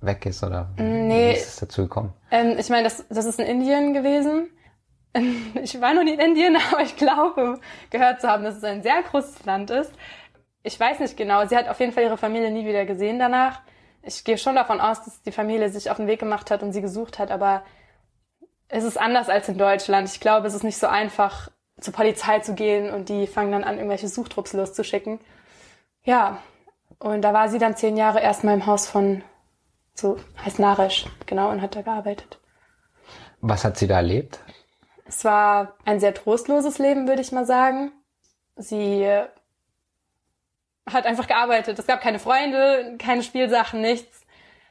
weg 0.00 0.26
ist 0.26 0.42
oder 0.42 0.68
nee, 0.76 1.30
wie 1.30 1.36
ist 1.36 1.48
es 1.48 1.56
dazu 1.56 1.82
gekommen? 1.82 2.12
Ähm, 2.30 2.56
ich 2.58 2.68
meine, 2.68 2.84
das, 2.84 3.04
das 3.08 3.24
ist 3.24 3.38
in 3.38 3.46
Indien 3.46 3.92
gewesen. 3.92 4.50
Ich 5.62 5.80
war 5.80 5.94
noch 5.94 6.04
nie 6.04 6.12
in 6.12 6.20
Indien, 6.20 6.58
aber 6.72 6.82
ich 6.82 6.94
glaube, 6.94 7.58
gehört 7.88 8.20
zu 8.20 8.28
haben, 8.28 8.44
dass 8.44 8.56
es 8.56 8.64
ein 8.64 8.82
sehr 8.82 9.02
großes 9.02 9.46
Land 9.46 9.70
ist. 9.70 9.90
Ich 10.62 10.78
weiß 10.78 11.00
nicht 11.00 11.16
genau. 11.16 11.46
Sie 11.46 11.56
hat 11.56 11.68
auf 11.68 11.80
jeden 11.80 11.92
Fall 11.92 12.02
ihre 12.02 12.18
Familie 12.18 12.50
nie 12.50 12.66
wieder 12.66 12.84
gesehen 12.84 13.18
danach. 13.18 13.62
Ich 14.02 14.24
gehe 14.24 14.36
schon 14.36 14.56
davon 14.56 14.78
aus, 14.80 15.02
dass 15.02 15.22
die 15.22 15.32
Familie 15.32 15.70
sich 15.70 15.90
auf 15.90 15.96
den 15.96 16.06
Weg 16.06 16.20
gemacht 16.20 16.50
hat 16.50 16.62
und 16.62 16.72
sie 16.72 16.82
gesucht 16.82 17.18
hat, 17.18 17.30
aber 17.30 17.62
es 18.68 18.84
ist 18.84 18.98
anders 18.98 19.28
als 19.28 19.48
in 19.48 19.58
Deutschland. 19.58 20.08
Ich 20.08 20.20
glaube, 20.20 20.46
es 20.46 20.54
ist 20.54 20.64
nicht 20.64 20.76
so 20.76 20.86
einfach, 20.86 21.50
zur 21.80 21.92
Polizei 21.92 22.40
zu 22.40 22.54
gehen 22.54 22.90
und 22.90 23.08
die 23.08 23.26
fangen 23.26 23.52
dann 23.52 23.64
an, 23.64 23.76
irgendwelche 23.76 24.08
Suchtrupps 24.08 24.52
loszuschicken. 24.52 25.20
Ja, 26.04 26.42
und 26.98 27.22
da 27.22 27.32
war 27.32 27.48
sie 27.48 27.58
dann 27.58 27.76
zehn 27.76 27.96
Jahre 27.96 28.20
erstmal 28.20 28.54
im 28.54 28.66
Haus 28.66 28.86
von 28.86 29.22
so 29.94 30.18
heißt 30.44 30.58
Naresh, 30.58 31.06
genau, 31.24 31.50
und 31.50 31.62
hat 31.62 31.74
da 31.74 31.82
gearbeitet. 31.82 32.38
Was 33.40 33.64
hat 33.64 33.78
sie 33.78 33.86
da 33.86 33.96
erlebt? 33.96 34.38
Es 35.06 35.24
war 35.24 35.74
ein 35.84 36.00
sehr 36.00 36.14
trostloses 36.14 36.78
Leben, 36.78 37.08
würde 37.08 37.22
ich 37.22 37.32
mal 37.32 37.46
sagen. 37.46 37.92
Sie 38.56 39.06
hat 40.90 41.06
einfach 41.06 41.26
gearbeitet. 41.26 41.78
Es 41.78 41.86
gab 41.86 42.00
keine 42.00 42.18
Freunde, 42.18 42.96
keine 42.98 43.22
Spielsachen, 43.22 43.80
nichts. 43.80 44.22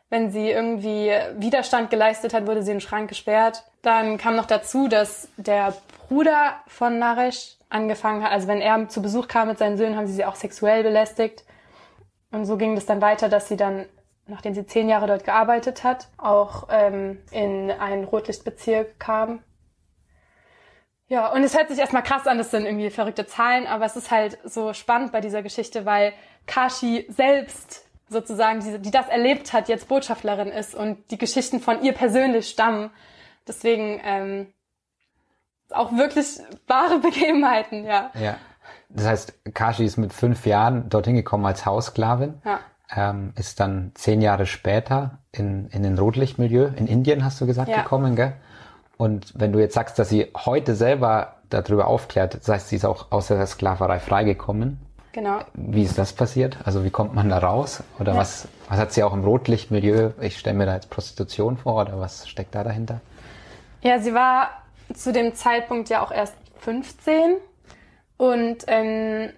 Wenn 0.09 0.31
sie 0.31 0.49
irgendwie 0.49 1.11
Widerstand 1.37 1.89
geleistet 1.89 2.33
hat, 2.33 2.45
wurde 2.45 2.63
sie 2.63 2.71
in 2.71 2.77
den 2.77 2.81
Schrank 2.81 3.09
gesperrt. 3.09 3.63
Dann 3.81 4.17
kam 4.17 4.35
noch 4.35 4.45
dazu, 4.45 4.87
dass 4.87 5.29
der 5.37 5.73
Bruder 6.07 6.61
von 6.67 6.99
Naresh 6.99 7.57
angefangen 7.69 8.23
hat, 8.23 8.31
also 8.31 8.47
wenn 8.47 8.61
er 8.61 8.87
zu 8.89 9.01
Besuch 9.01 9.27
kam 9.27 9.47
mit 9.47 9.57
seinen 9.57 9.77
Söhnen, 9.77 9.97
haben 9.97 10.07
sie 10.07 10.13
sie 10.13 10.25
auch 10.25 10.35
sexuell 10.35 10.83
belästigt. 10.83 11.43
Und 12.31 12.45
so 12.45 12.57
ging 12.57 12.75
es 12.75 12.85
dann 12.85 13.01
weiter, 13.01 13.29
dass 13.29 13.47
sie 13.47 13.57
dann 13.57 13.85
nachdem 14.27 14.53
sie 14.53 14.65
zehn 14.65 14.89
Jahre 14.89 15.07
dort 15.07 15.23
gearbeitet 15.23 15.83
hat, 15.83 16.07
auch 16.17 16.67
ähm, 16.69 17.21
in 17.31 17.71
einen 17.71 18.05
Rotlichtbezirk 18.05 18.99
kam. 18.99 19.43
Ja, 21.07 21.31
und 21.31 21.43
es 21.43 21.55
hört 21.55 21.69
sich 21.69 21.77
erstmal 21.77 22.01
krass 22.01 22.25
an, 22.25 22.39
das 22.39 22.49
sind 22.49 22.65
irgendwie 22.65 22.89
verrückte 22.89 23.27
Zahlen, 23.27 23.67
aber 23.67 23.85
es 23.85 23.95
ist 23.95 24.09
halt 24.09 24.39
so 24.43 24.73
spannend 24.73 25.11
bei 25.11 25.21
dieser 25.21 25.43
Geschichte, 25.43 25.85
weil 25.85 26.13
Kashi 26.47 27.05
selbst 27.09 27.85
sozusagen, 28.09 28.61
die, 28.61 28.79
die 28.79 28.91
das 28.91 29.07
erlebt 29.07 29.53
hat, 29.53 29.69
jetzt 29.69 29.87
Botschafterin 29.87 30.47
ist 30.47 30.73
und 30.73 31.11
die 31.11 31.17
Geschichten 31.19 31.59
von 31.59 31.83
ihr 31.83 31.93
persönlich 31.93 32.49
stammen. 32.49 32.89
Deswegen 33.47 34.01
ähm, 34.03 34.53
auch 35.71 35.91
wirklich 35.93 36.39
wahre 36.67 36.99
Begebenheiten, 36.99 37.85
ja. 37.85 38.11
Ja. 38.19 38.35
Das 38.89 39.05
heißt, 39.05 39.33
Kashi 39.53 39.85
ist 39.85 39.97
mit 39.97 40.13
fünf 40.13 40.45
Jahren 40.45 40.89
dorthin 40.89 41.15
gekommen 41.15 41.45
als 41.45 41.65
Haussklavin. 41.65 42.35
Ja 42.45 42.59
ähm, 42.93 43.33
ist 43.35 43.59
dann 43.59 43.91
zehn 43.95 44.21
Jahre 44.21 44.45
später 44.45 45.19
in, 45.31 45.67
in 45.69 45.83
den 45.83 45.97
Rotlichtmilieu 45.97 46.67
in 46.75 46.87
Indien, 46.87 47.23
hast 47.23 47.39
du 47.41 47.45
gesagt, 47.45 47.69
ja. 47.69 47.81
gekommen, 47.81 48.15
gell? 48.15 48.33
Und 48.97 49.33
wenn 49.35 49.51
du 49.51 49.59
jetzt 49.59 49.73
sagst, 49.73 49.99
dass 49.99 50.09
sie 50.09 50.31
heute 50.45 50.75
selber 50.75 51.35
darüber 51.49 51.87
aufklärt, 51.87 52.35
das 52.35 52.47
heißt, 52.47 52.69
sie 52.69 52.77
ist 52.77 52.85
auch 52.85 53.11
aus 53.11 53.27
der 53.27 53.45
Sklaverei 53.45 53.99
freigekommen. 53.99 54.79
Genau. 55.11 55.39
Wie 55.53 55.83
ist 55.83 55.97
das 55.97 56.13
passiert? 56.13 56.57
Also 56.63 56.83
wie 56.83 56.89
kommt 56.89 57.13
man 57.13 57.29
da 57.29 57.39
raus? 57.39 57.83
Oder 57.99 58.13
ja. 58.13 58.19
was, 58.19 58.47
was 58.69 58.77
hat 58.77 58.93
sie 58.93 59.03
auch 59.03 59.13
im 59.13 59.23
Rotlichtmilieu? 59.23 60.11
Ich 60.21 60.37
stelle 60.37 60.57
mir 60.57 60.65
da 60.65 60.75
jetzt 60.75 60.89
Prostitution 60.89 61.57
vor 61.57 61.81
oder 61.81 61.99
was 61.99 62.27
steckt 62.27 62.55
da 62.55 62.63
dahinter? 62.63 63.01
Ja, 63.81 63.99
sie 63.99 64.13
war 64.13 64.49
zu 64.93 65.11
dem 65.11 65.35
Zeitpunkt 65.35 65.89
ja 65.89 66.03
auch 66.03 66.11
erst 66.11 66.35
15 66.59 67.37
und 68.17 68.63
ähm, 68.67 69.31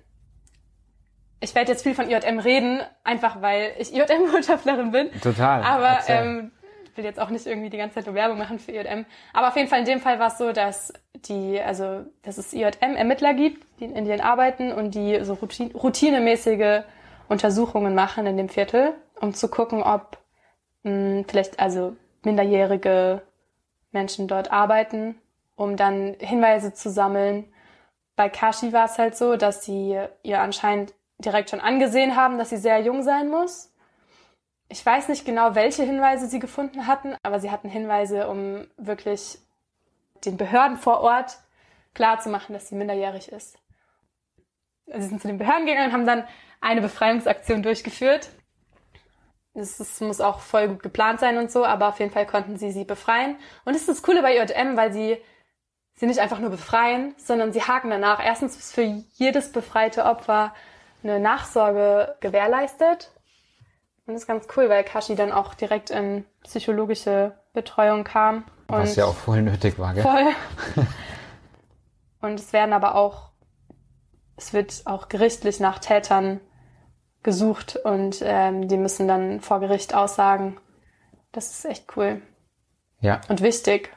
ich 1.40 1.54
werde 1.56 1.72
jetzt 1.72 1.84
viel 1.84 1.94
von 1.94 2.10
IJM 2.10 2.40
reden, 2.40 2.82
einfach 3.04 3.42
weil 3.42 3.74
ich 3.78 3.94
IJM-Botschafterin 3.94 4.92
bin. 4.92 5.12
Total. 5.22 5.64
Aber 5.64 6.00
ähm, 6.08 6.52
will 6.98 7.06
jetzt 7.06 7.20
auch 7.20 7.30
nicht 7.30 7.46
irgendwie 7.46 7.70
die 7.70 7.78
ganze 7.78 8.04
Zeit 8.04 8.14
Werbung 8.14 8.38
machen 8.38 8.60
für 8.60 8.72
IJM. 8.72 9.06
Aber 9.34 9.50
auf 9.50 9.56
jeden 9.56 9.70
Fall 9.70 9.80
in 9.80 9.86
dem 9.86 10.00
Fall 10.00 10.20
war 10.20 10.28
es 10.28 10.38
so, 10.38 10.52
dass 10.52 10.94
die, 11.14 11.60
also 11.62 12.06
dass 12.24 12.38
es 12.38 12.54
IJM-Ermittler 12.54 13.34
gibt, 13.34 13.66
die 13.80 13.86
in 13.86 13.96
Indien 13.96 14.22
arbeiten 14.22 14.72
und 14.72 14.96
die 14.96 15.24
so 15.24 15.36
routine, 15.36 15.74
routinemäßige 15.74 16.84
Untersuchungen 17.30 17.94
machen 17.94 18.26
in 18.26 18.38
dem 18.38 18.50
Viertel, 18.50 18.94
um 19.20 19.34
zu 19.34 19.48
gucken, 19.48 19.84
ob 19.84 20.18
mh, 20.84 20.92
hm, 20.92 21.26
vielleicht 21.28 21.60
also 21.60 21.96
minderjährige 22.24 23.22
Menschen 23.92 24.28
dort 24.28 24.52
arbeiten, 24.52 25.16
um 25.58 25.76
dann 25.76 26.16
Hinweise 26.20 26.74
zu 26.74 26.90
sammeln. 26.90 27.52
Bei 28.16 28.30
Kashi 28.30 28.72
war 28.72 28.86
es 28.86 28.98
halt 28.98 29.18
so, 29.18 29.36
dass 29.36 29.66
sie 29.66 30.00
ihr 30.24 30.40
anscheinend 30.40 30.94
direkt 31.18 31.50
schon 31.50 31.60
angesehen 31.60 32.16
haben, 32.16 32.38
dass 32.38 32.52
sie 32.52 32.58
sehr 32.58 32.80
jung 32.80 33.04
sein 33.04 33.28
muss. 33.28 33.74
Ich 34.70 34.86
weiß 34.86 35.10
nicht 35.10 35.26
genau, 35.26 35.56
welche 35.56 35.84
Hinweise 35.84 36.28
sie 36.28 36.40
gefunden 36.40 36.88
hatten, 36.88 37.16
aber 37.24 37.40
sie 37.40 37.52
hatten 37.52 37.70
Hinweise, 37.70 38.28
um 38.28 38.68
wirklich 38.78 39.40
den 40.26 40.38
Behörden 40.38 40.78
vor 40.78 41.02
Ort 41.02 41.40
klarzumachen, 41.94 42.54
dass 42.54 42.70
sie 42.70 42.76
minderjährig 42.76 43.32
ist. 43.32 43.58
sie 44.86 45.08
sind 45.08 45.22
zu 45.22 45.28
den 45.28 45.38
Behörden 45.38 45.66
gegangen 45.66 45.88
und 45.88 45.94
haben 45.94 46.06
dann 46.06 46.28
eine 46.62 46.82
Befreiungsaktion 46.82 47.64
durchgeführt. 47.64 48.30
Das, 49.56 49.78
das 49.78 50.02
muss 50.02 50.22
auch 50.22 50.40
voll 50.40 50.68
gut 50.68 50.84
geplant 50.84 51.20
sein 51.20 51.40
und 51.40 51.50
so, 51.50 51.66
aber 51.66 51.88
auf 51.88 52.00
jeden 52.00 52.12
Fall 52.12 52.28
konnten 52.28 52.58
sie 52.58 52.72
sie 52.72 52.84
befreien. 52.84 53.38
Und 53.66 53.74
das 53.74 53.82
ist 53.82 53.90
das 53.90 54.04
Coole 54.04 54.22
bei 54.22 54.38
IJM, 54.38 54.78
weil 54.78 54.94
sie 54.94 55.18
sie 55.98 56.06
nicht 56.06 56.20
einfach 56.20 56.40
nur 56.40 56.50
befreien, 56.50 57.14
sondern 57.18 57.52
sie 57.52 57.64
haken 57.64 57.90
danach. 57.90 58.24
Erstens 58.24 58.56
ist 58.56 58.74
für 58.74 58.84
jedes 59.14 59.52
befreite 59.52 60.06
Opfer 60.06 60.54
eine 61.04 61.20
Nachsorge 61.20 62.16
gewährleistet. 62.22 63.12
Und 64.06 64.14
das 64.14 64.22
ist 64.22 64.28
ganz 64.28 64.48
cool, 64.56 64.70
weil 64.70 64.84
Kashi 64.84 65.16
dann 65.16 65.32
auch 65.32 65.54
direkt 65.54 65.90
in 65.90 66.26
psychologische 66.44 67.38
Betreuung 67.54 68.04
kam. 68.04 68.46
Was 68.68 68.96
ja 68.96 69.06
auch 69.06 69.16
voll 69.16 69.42
nötig 69.42 69.80
war, 69.80 69.94
gell? 69.94 70.04
Voll. 70.04 70.86
und 72.22 72.40
es 72.40 72.54
werden 72.54 72.74
aber 72.74 72.96
auch, 72.96 73.32
es 74.38 74.54
wird 74.54 74.84
auch 74.86 75.10
gerichtlich 75.10 75.60
nach 75.60 75.80
Tätern 75.80 76.40
gesucht 77.24 77.76
und 77.76 78.22
ähm, 78.22 78.68
die 78.68 78.78
müssen 78.78 79.08
dann 79.08 79.42
vor 79.42 79.60
Gericht 79.60 79.94
aussagen. 79.94 80.58
Das 81.32 81.50
ist 81.52 81.66
echt 81.66 81.98
cool. 81.98 82.22
Ja. 83.00 83.22
Und 83.28 83.42
wichtig. 83.42 83.92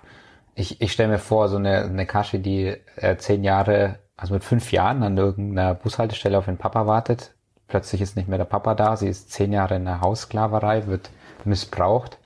Ich, 0.54 0.80
ich 0.80 0.92
stelle 0.92 1.11
mir 1.11 1.19
vor, 1.19 1.49
so 1.49 1.57
eine, 1.57 1.85
eine 1.85 2.07
Kashi, 2.07 2.40
die 2.40 2.76
äh, 2.97 3.16
zehn 3.16 3.45
Jahre, 3.45 3.99
also 4.16 4.35
mit 4.35 4.45
fünf 4.45 4.73
Jahren 4.73 5.02
an 5.02 5.16
irgendeiner 5.16 5.75
Bushaltestelle 5.75 6.38
auf 6.38 6.47
den 6.47 6.59
Papa 6.59 6.87
wartet. 6.87 7.35
Plötzlich 7.69 8.00
ist 8.00 8.16
nicht 8.16 8.28
mehr 8.28 8.38
der 8.38 8.45
Papa 8.45 8.75
da. 8.75 8.97
Sie 8.97 9.09
ist 9.09 9.30
zehn 9.30 9.52
Jahre 9.52 9.76
in 9.76 9.85
der 9.85 10.00
Haussklaverei, 10.00 10.87
wird 10.87 11.11
missbraucht, 11.45 12.19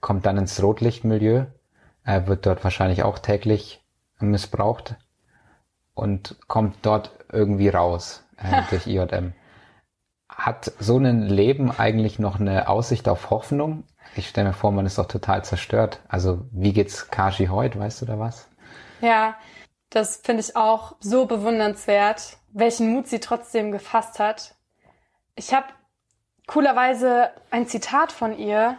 kommt 0.00 0.26
dann 0.26 0.38
ins 0.38 0.62
Rotlichtmilieu, 0.62 1.44
äh, 2.04 2.26
wird 2.26 2.46
dort 2.46 2.64
wahrscheinlich 2.64 3.02
auch 3.02 3.18
täglich 3.18 3.82
missbraucht 4.20 4.96
und 5.94 6.36
kommt 6.46 6.76
dort 6.82 7.10
irgendwie 7.30 7.68
raus 7.68 8.24
äh, 8.36 8.62
durch 8.70 8.86
IJM. 8.86 9.32
Hat 10.28 10.72
so 10.78 10.98
ein 10.98 11.22
Leben 11.22 11.70
eigentlich 11.70 12.18
noch 12.18 12.40
eine 12.40 12.68
Aussicht 12.68 13.08
auf 13.08 13.30
Hoffnung? 13.30 13.84
Ich 14.14 14.28
stelle 14.28 14.48
mir 14.48 14.54
vor, 14.54 14.72
man 14.72 14.86
ist 14.86 14.98
doch 14.98 15.06
total 15.06 15.44
zerstört. 15.44 16.00
Also 16.08 16.46
wie 16.52 16.72
geht's 16.72 17.10
Kashi 17.10 17.46
heute, 17.46 17.78
weißt 17.78 18.02
du 18.02 18.06
da 18.06 18.18
was? 18.18 18.48
Ja, 19.00 19.36
das 19.90 20.16
finde 20.16 20.42
ich 20.42 20.56
auch 20.56 20.96
so 21.00 21.26
bewundernswert, 21.26 22.36
welchen 22.52 22.92
Mut 22.92 23.08
sie 23.08 23.20
trotzdem 23.20 23.72
gefasst 23.72 24.18
hat. 24.18 24.54
Ich 25.34 25.54
habe 25.54 25.66
coolerweise 26.46 27.30
ein 27.50 27.66
Zitat 27.66 28.12
von 28.12 28.36
ihr, 28.36 28.76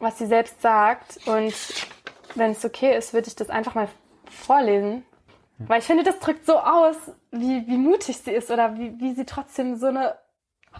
was 0.00 0.18
sie 0.18 0.26
selbst 0.26 0.60
sagt. 0.60 1.26
Und 1.26 1.54
wenn 2.34 2.52
es 2.52 2.64
okay 2.64 2.96
ist, 2.96 3.14
würde 3.14 3.28
ich 3.28 3.36
das 3.36 3.50
einfach 3.50 3.74
mal 3.74 3.88
vorlesen. 4.28 5.04
Weil 5.58 5.80
ich 5.80 5.84
finde, 5.84 6.04
das 6.04 6.18
drückt 6.20 6.46
so 6.46 6.58
aus, 6.58 6.96
wie, 7.30 7.66
wie 7.66 7.76
mutig 7.76 8.16
sie 8.18 8.30
ist 8.30 8.50
oder 8.50 8.78
wie, 8.78 8.98
wie 8.98 9.14
sie 9.14 9.26
trotzdem 9.26 9.76
so 9.76 9.88
eine, 9.88 10.16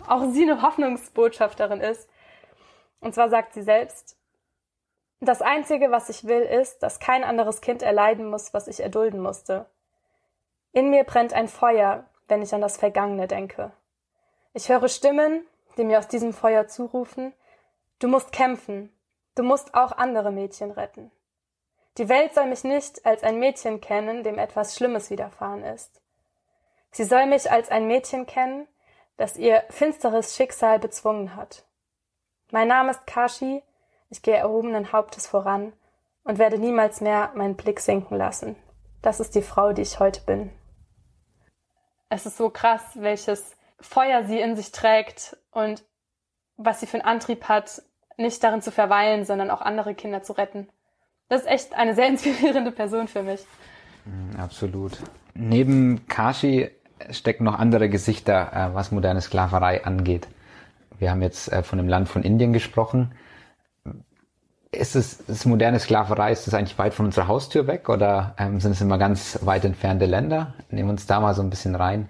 auch 0.06 0.30
sie 0.32 0.42
eine 0.42 0.62
Hoffnungsbotschafterin 0.62 1.80
ist. 1.80 2.08
Und 3.00 3.14
zwar 3.14 3.28
sagt 3.28 3.54
sie 3.54 3.62
selbst, 3.62 4.16
das 5.22 5.42
Einzige, 5.42 5.90
was 5.90 6.08
ich 6.08 6.24
will, 6.24 6.40
ist, 6.40 6.82
dass 6.82 6.98
kein 6.98 7.24
anderes 7.24 7.60
Kind 7.60 7.82
erleiden 7.82 8.30
muss, 8.30 8.54
was 8.54 8.68
ich 8.68 8.80
erdulden 8.80 9.20
musste. 9.20 9.66
In 10.72 10.88
mir 10.88 11.04
brennt 11.04 11.34
ein 11.34 11.48
Feuer, 11.48 12.06
wenn 12.28 12.40
ich 12.40 12.54
an 12.54 12.62
das 12.62 12.78
Vergangene 12.78 13.26
denke. 13.26 13.72
Ich 14.54 14.70
höre 14.70 14.88
Stimmen, 14.88 15.46
die 15.76 15.84
mir 15.84 15.98
aus 15.98 16.08
diesem 16.08 16.32
Feuer 16.32 16.68
zurufen, 16.68 17.34
du 17.98 18.08
musst 18.08 18.32
kämpfen, 18.32 18.90
du 19.34 19.42
musst 19.42 19.74
auch 19.74 19.92
andere 19.92 20.32
Mädchen 20.32 20.70
retten. 20.70 21.10
Die 21.98 22.08
Welt 22.08 22.34
soll 22.34 22.46
mich 22.46 22.64
nicht 22.64 23.04
als 23.04 23.22
ein 23.22 23.38
Mädchen 23.38 23.80
kennen, 23.80 24.22
dem 24.22 24.38
etwas 24.38 24.74
Schlimmes 24.74 25.10
widerfahren 25.10 25.64
ist. 25.64 26.00
Sie 26.92 27.04
soll 27.04 27.26
mich 27.26 27.50
als 27.50 27.70
ein 27.70 27.86
Mädchen 27.86 28.26
kennen, 28.26 28.66
das 29.16 29.36
ihr 29.36 29.64
finsteres 29.68 30.34
Schicksal 30.34 30.78
bezwungen 30.78 31.36
hat. 31.36 31.64
Mein 32.52 32.66
Name 32.66 32.90
ist 32.90 33.06
Kashi, 33.06 33.62
ich 34.08 34.22
gehe 34.22 34.36
erhobenen 34.36 34.92
Hauptes 34.92 35.26
voran 35.26 35.72
und 36.24 36.38
werde 36.38 36.58
niemals 36.58 37.00
mehr 37.00 37.30
meinen 37.36 37.54
Blick 37.54 37.78
sinken 37.78 38.16
lassen. 38.16 38.56
Das 39.02 39.20
ist 39.20 39.36
die 39.36 39.42
Frau, 39.42 39.72
die 39.72 39.82
ich 39.82 40.00
heute 40.00 40.20
bin. 40.22 40.50
Es 42.08 42.26
ist 42.26 42.36
so 42.36 42.50
krass, 42.50 42.82
welches 42.94 43.56
Feuer 43.78 44.24
sie 44.24 44.40
in 44.40 44.56
sich 44.56 44.72
trägt 44.72 45.36
und 45.52 45.84
was 46.56 46.80
sie 46.80 46.86
für 46.86 46.98
einen 46.98 47.06
Antrieb 47.06 47.44
hat, 47.44 47.82
nicht 48.16 48.42
darin 48.42 48.62
zu 48.62 48.72
verweilen, 48.72 49.24
sondern 49.24 49.50
auch 49.50 49.60
andere 49.60 49.94
Kinder 49.94 50.22
zu 50.22 50.32
retten. 50.32 50.68
Das 51.28 51.42
ist 51.42 51.46
echt 51.46 51.74
eine 51.74 51.94
sehr 51.94 52.08
inspirierende 52.08 52.72
Person 52.72 53.06
für 53.06 53.22
mich. 53.22 53.46
Mm, 54.04 54.38
absolut. 54.40 54.98
Neben 55.34 56.06
Kashi 56.08 56.70
stecken 57.10 57.44
noch 57.44 57.58
andere 57.58 57.88
Gesichter, 57.88 58.52
äh, 58.52 58.74
was 58.74 58.90
moderne 58.90 59.20
Sklaverei 59.20 59.84
angeht. 59.84 60.26
Wir 61.00 61.10
haben 61.10 61.22
jetzt 61.22 61.50
äh, 61.50 61.62
von 61.62 61.78
dem 61.78 61.88
Land 61.88 62.08
von 62.08 62.22
Indien 62.22 62.52
gesprochen. 62.52 63.14
Ist 64.70 64.94
es 64.94 65.14
ist 65.20 65.46
moderne 65.46 65.80
Sklaverei, 65.80 66.30
ist 66.30 66.46
das 66.46 66.54
eigentlich 66.54 66.78
weit 66.78 66.94
von 66.94 67.06
unserer 67.06 67.26
Haustür 67.26 67.66
weg 67.66 67.88
oder 67.88 68.36
ähm, 68.38 68.60
sind 68.60 68.72
es 68.72 68.80
immer 68.80 68.98
ganz 68.98 69.38
weit 69.42 69.64
entfernte 69.64 70.06
Länder? 70.06 70.54
Nehmen 70.70 70.88
wir 70.88 70.92
uns 70.92 71.06
da 71.06 71.18
mal 71.18 71.34
so 71.34 71.42
ein 71.42 71.50
bisschen 71.50 71.74
rein. 71.74 72.08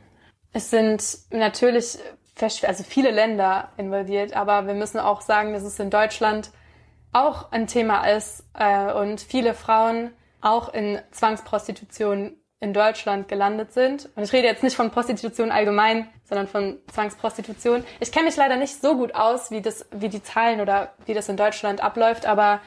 Es 0.52 0.70
sind 0.70 1.20
natürlich 1.30 1.98
also 2.66 2.84
viele 2.84 3.10
Länder 3.10 3.68
involviert, 3.76 4.34
aber 4.34 4.66
wir 4.66 4.74
müssen 4.74 4.98
auch 4.98 5.20
sagen, 5.20 5.52
dass 5.52 5.62
es 5.62 5.78
in 5.78 5.90
Deutschland 5.90 6.50
auch 7.12 7.52
ein 7.52 7.66
Thema 7.66 8.04
ist 8.04 8.44
äh, 8.54 8.92
und 8.92 9.20
viele 9.20 9.54
Frauen 9.54 10.10
auch 10.40 10.72
in 10.72 10.98
Zwangsprostitution 11.12 12.32
in 12.60 12.74
Deutschland 12.74 13.26
gelandet 13.28 13.72
sind. 13.72 14.10
Und 14.14 14.22
ich 14.22 14.32
rede 14.32 14.46
jetzt 14.46 14.62
nicht 14.62 14.76
von 14.76 14.90
Prostitution 14.90 15.50
allgemein, 15.50 16.08
sondern 16.24 16.46
von 16.46 16.78
Zwangsprostitution. 16.92 17.84
Ich 18.00 18.12
kenne 18.12 18.26
mich 18.26 18.36
leider 18.36 18.56
nicht 18.56 18.80
so 18.80 18.96
gut 18.96 19.14
aus, 19.14 19.50
wie 19.50 19.62
das, 19.62 19.86
wie 19.92 20.10
die 20.10 20.22
Zahlen 20.22 20.60
oder 20.60 20.92
wie 21.06 21.14
das 21.14 21.28
in 21.30 21.38
Deutschland 21.38 21.82
abläuft, 21.82 22.26
aber 22.26 22.60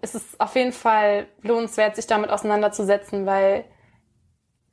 es 0.00 0.16
ist 0.16 0.40
auf 0.40 0.56
jeden 0.56 0.72
Fall 0.72 1.28
lohnenswert, 1.42 1.94
sich 1.94 2.08
damit 2.08 2.30
auseinanderzusetzen, 2.30 3.24
weil 3.24 3.64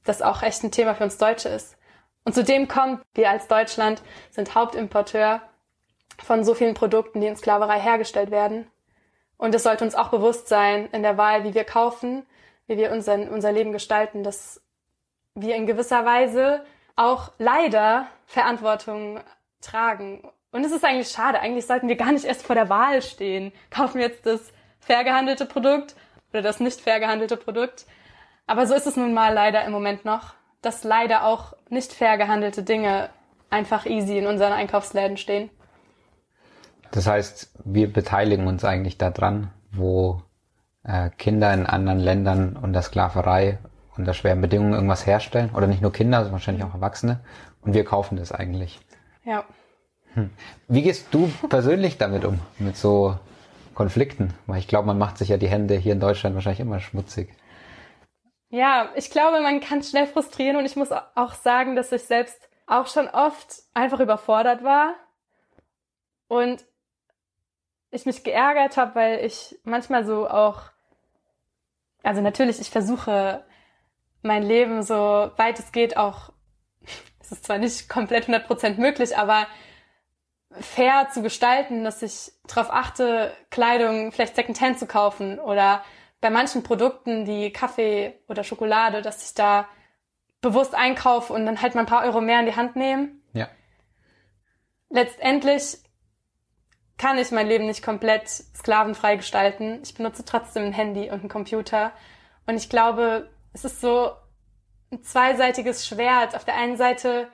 das 0.04 0.24
auch 0.24 0.42
echt 0.42 0.64
ein 0.64 0.72
Thema 0.72 0.96
für 0.96 1.04
uns 1.04 1.20
Deutsche 1.20 1.50
ist. 1.50 1.78
Und 2.26 2.34
zudem 2.34 2.68
kommt, 2.68 3.04
wir 3.14 3.30
als 3.30 3.48
Deutschland 3.48 4.02
sind 4.32 4.56
Hauptimporteur 4.56 5.42
von 6.24 6.44
so 6.44 6.56
vielen 6.56 6.74
Produkten, 6.74 7.22
die 7.22 7.28
in 7.28 7.36
Sklaverei 7.36 7.80
hergestellt 7.80 8.32
werden. 8.32 8.68
Und 9.38 9.54
es 9.54 9.64
sollte 9.64 9.84
uns 9.86 9.96
auch 9.96 10.10
bewusst 10.10 10.48
sein 10.48 10.90
in 10.92 11.04
der 11.04 11.18
Wahl, 11.18 11.44
wie 11.44 11.54
wir 11.54 11.64
kaufen, 11.64 12.26
wie 12.70 12.78
wir 12.78 12.92
unseren, 12.92 13.28
unser 13.30 13.52
Leben 13.52 13.72
gestalten, 13.72 14.24
dass 14.24 14.62
wir 15.34 15.56
in 15.56 15.66
gewisser 15.66 16.06
Weise 16.06 16.64
auch 16.96 17.32
leider 17.40 18.08
Verantwortung 18.28 19.20
tragen. 19.60 20.22
Und 20.52 20.64
es 20.64 20.72
ist 20.72 20.86
eigentlich 20.86 21.10
schade. 21.10 21.40
Eigentlich 21.40 21.66
sollten 21.66 21.88
wir 21.88 21.96
gar 21.96 22.12
nicht 22.12 22.26
erst 22.26 22.46
vor 22.46 22.56
der 22.56 22.70
Wahl 22.70 23.02
stehen. 23.02 23.52
Kaufen 23.72 24.00
wir 24.00 24.08
jetzt 24.08 24.26
das 24.26 24.54
fair 24.80 25.04
gehandelte 25.04 25.46
Produkt 25.46 25.96
oder 26.32 26.44
das 26.44 26.60
nicht 26.60 26.80
fair 26.80 27.00
gehandelte 27.00 27.38
Produkt. 27.38 27.86
Aber 28.46 28.68
so 28.68 28.76
ist 28.76 28.86
es 28.86 28.96
nun 28.96 29.14
mal 29.14 29.34
leider 29.34 29.64
im 29.66 29.72
Moment 29.72 30.06
noch, 30.06 30.34
dass 30.62 30.84
leider 30.84 31.24
auch 31.26 31.54
nicht 31.70 31.92
fair 31.92 32.18
gehandelte 32.18 32.62
Dinge 32.62 33.10
einfach 33.50 33.88
easy 33.88 34.18
in 34.18 34.28
unseren 34.28 34.54
Einkaufsläden 34.54 35.18
stehen. 35.18 35.50
Das 36.92 37.08
heißt, 37.08 37.52
wir 37.66 37.92
beteiligen 37.92 38.48
uns 38.48 38.64
eigentlich 38.64 38.98
daran, 38.98 39.52
wo 39.72 40.22
äh, 40.84 41.10
Kinder 41.18 41.54
in 41.54 41.66
anderen 41.66 42.00
Ländern 42.00 42.56
unter 42.56 42.82
Sklaverei, 42.82 43.60
unter 43.98 44.14
schweren 44.14 44.42
Bedingungen 44.42 44.74
irgendwas 44.74 45.06
herstellen. 45.06 45.52
Oder 45.54 45.68
nicht 45.68 45.82
nur 45.82 45.92
Kinder, 45.92 46.18
sondern 46.20 46.34
wahrscheinlich 46.34 46.64
auch 46.64 46.74
Erwachsene. 46.74 47.20
Und 47.62 47.74
wir 47.74 47.84
kaufen 47.84 48.18
das 48.18 48.32
eigentlich. 48.32 48.80
Ja. 49.24 49.44
Hm. 50.14 50.32
Wie 50.68 50.82
gehst 50.82 51.08
du 51.12 51.30
persönlich 51.50 51.98
damit 51.98 52.26
um, 52.26 52.40
mit 52.58 52.78
so 52.78 53.18
Konflikten? 53.76 54.34
Weil 54.48 54.60
ich 54.60 54.68
glaube, 54.68 54.88
man 54.88 54.98
macht 54.98 55.18
sich 55.18 55.30
ja 55.30 55.38
die 55.38 55.50
Hände 55.50 55.76
hier 55.76 55.94
in 55.94 56.00
Deutschland 56.00 56.36
wahrscheinlich 56.36 56.62
immer 56.62 56.80
schmutzig. 56.80 57.30
Ja, 58.50 58.90
ich 58.96 59.12
glaube, 59.12 59.42
man 59.42 59.60
kann 59.60 59.84
schnell 59.84 60.08
frustrieren 60.08 60.56
und 60.56 60.66
ich 60.66 60.76
muss 60.76 60.90
auch 60.92 61.34
sagen, 61.36 61.76
dass 61.76 61.92
ich 61.92 62.04
selbst 62.04 62.50
auch 62.66 62.88
schon 62.88 63.08
oft 63.08 63.64
einfach 63.74 64.00
überfordert 64.00 64.64
war 64.64 64.96
und 66.28 66.66
ich 67.92 68.06
mich 68.06 68.24
geärgert 68.24 68.78
habe, 68.78 68.96
weil 68.96 69.26
ich 69.26 69.58
manchmal 69.64 70.06
so 70.06 70.30
auch 70.30 70.72
also 72.04 72.22
natürlich, 72.22 72.60
ich 72.60 72.70
versuche 72.70 73.44
mein 74.22 74.44
Leben 74.44 74.84
so 74.84 75.32
weit 75.38 75.60
es 75.60 75.72
geht 75.72 75.98
auch, 75.98 76.32
es 77.22 77.32
ist 77.32 77.46
zwar 77.46 77.58
nicht 77.58 77.90
komplett 77.90 78.28
100% 78.28 78.80
möglich, 78.80 79.18
aber 79.18 79.48
fair 80.52 81.10
zu 81.14 81.22
gestalten, 81.22 81.84
dass 81.84 82.02
ich 82.02 82.32
darauf 82.48 82.72
achte, 82.72 83.32
Kleidung 83.52 84.12
vielleicht 84.12 84.36
Secondhand 84.36 84.80
zu 84.80 84.88
kaufen 84.88 85.40
oder 85.40 85.84
bei 86.22 86.30
manchen 86.30 86.64
Produkten 86.64 87.28
wie 87.28 87.52
Kaffee 87.54 88.20
oder 88.28 88.44
Schokolade, 88.44 89.02
dass 89.02 89.24
ich 89.24 89.36
da 89.36 89.68
bewusst 90.42 90.74
einkaufe 90.74 91.34
und 91.34 91.46
dann 91.46 91.62
halt 91.62 91.76
mal 91.76 91.82
ein 91.82 91.88
paar 91.88 92.04
Euro 92.04 92.20
mehr 92.20 92.40
in 92.40 92.46
die 92.46 92.56
Hand 92.56 92.76
nehme. 92.76 93.10
Ja. 93.34 93.48
Letztendlich 94.90 95.78
kann 97.00 97.18
ich 97.18 97.32
mein 97.32 97.48
Leben 97.48 97.66
nicht 97.66 97.82
komplett 97.82 98.30
sklavenfrei 98.30 99.16
gestalten. 99.16 99.80
Ich 99.84 99.96
benutze 99.96 100.26
trotzdem 100.26 100.66
ein 100.66 100.74
Handy 100.74 101.10
und 101.10 101.22
einen 101.22 101.30
Computer. 101.30 101.92
Und 102.46 102.58
ich 102.58 102.70
glaube, 102.70 103.30
es 103.54 103.66
ist 103.66 103.82
so 103.82 104.12
ein 104.92 105.02
zweiseitiges 105.02 105.88
Schwert. 105.88 106.36
Auf 106.36 106.46
der 106.46 106.56
einen 106.56 106.78
Seite 106.78 107.30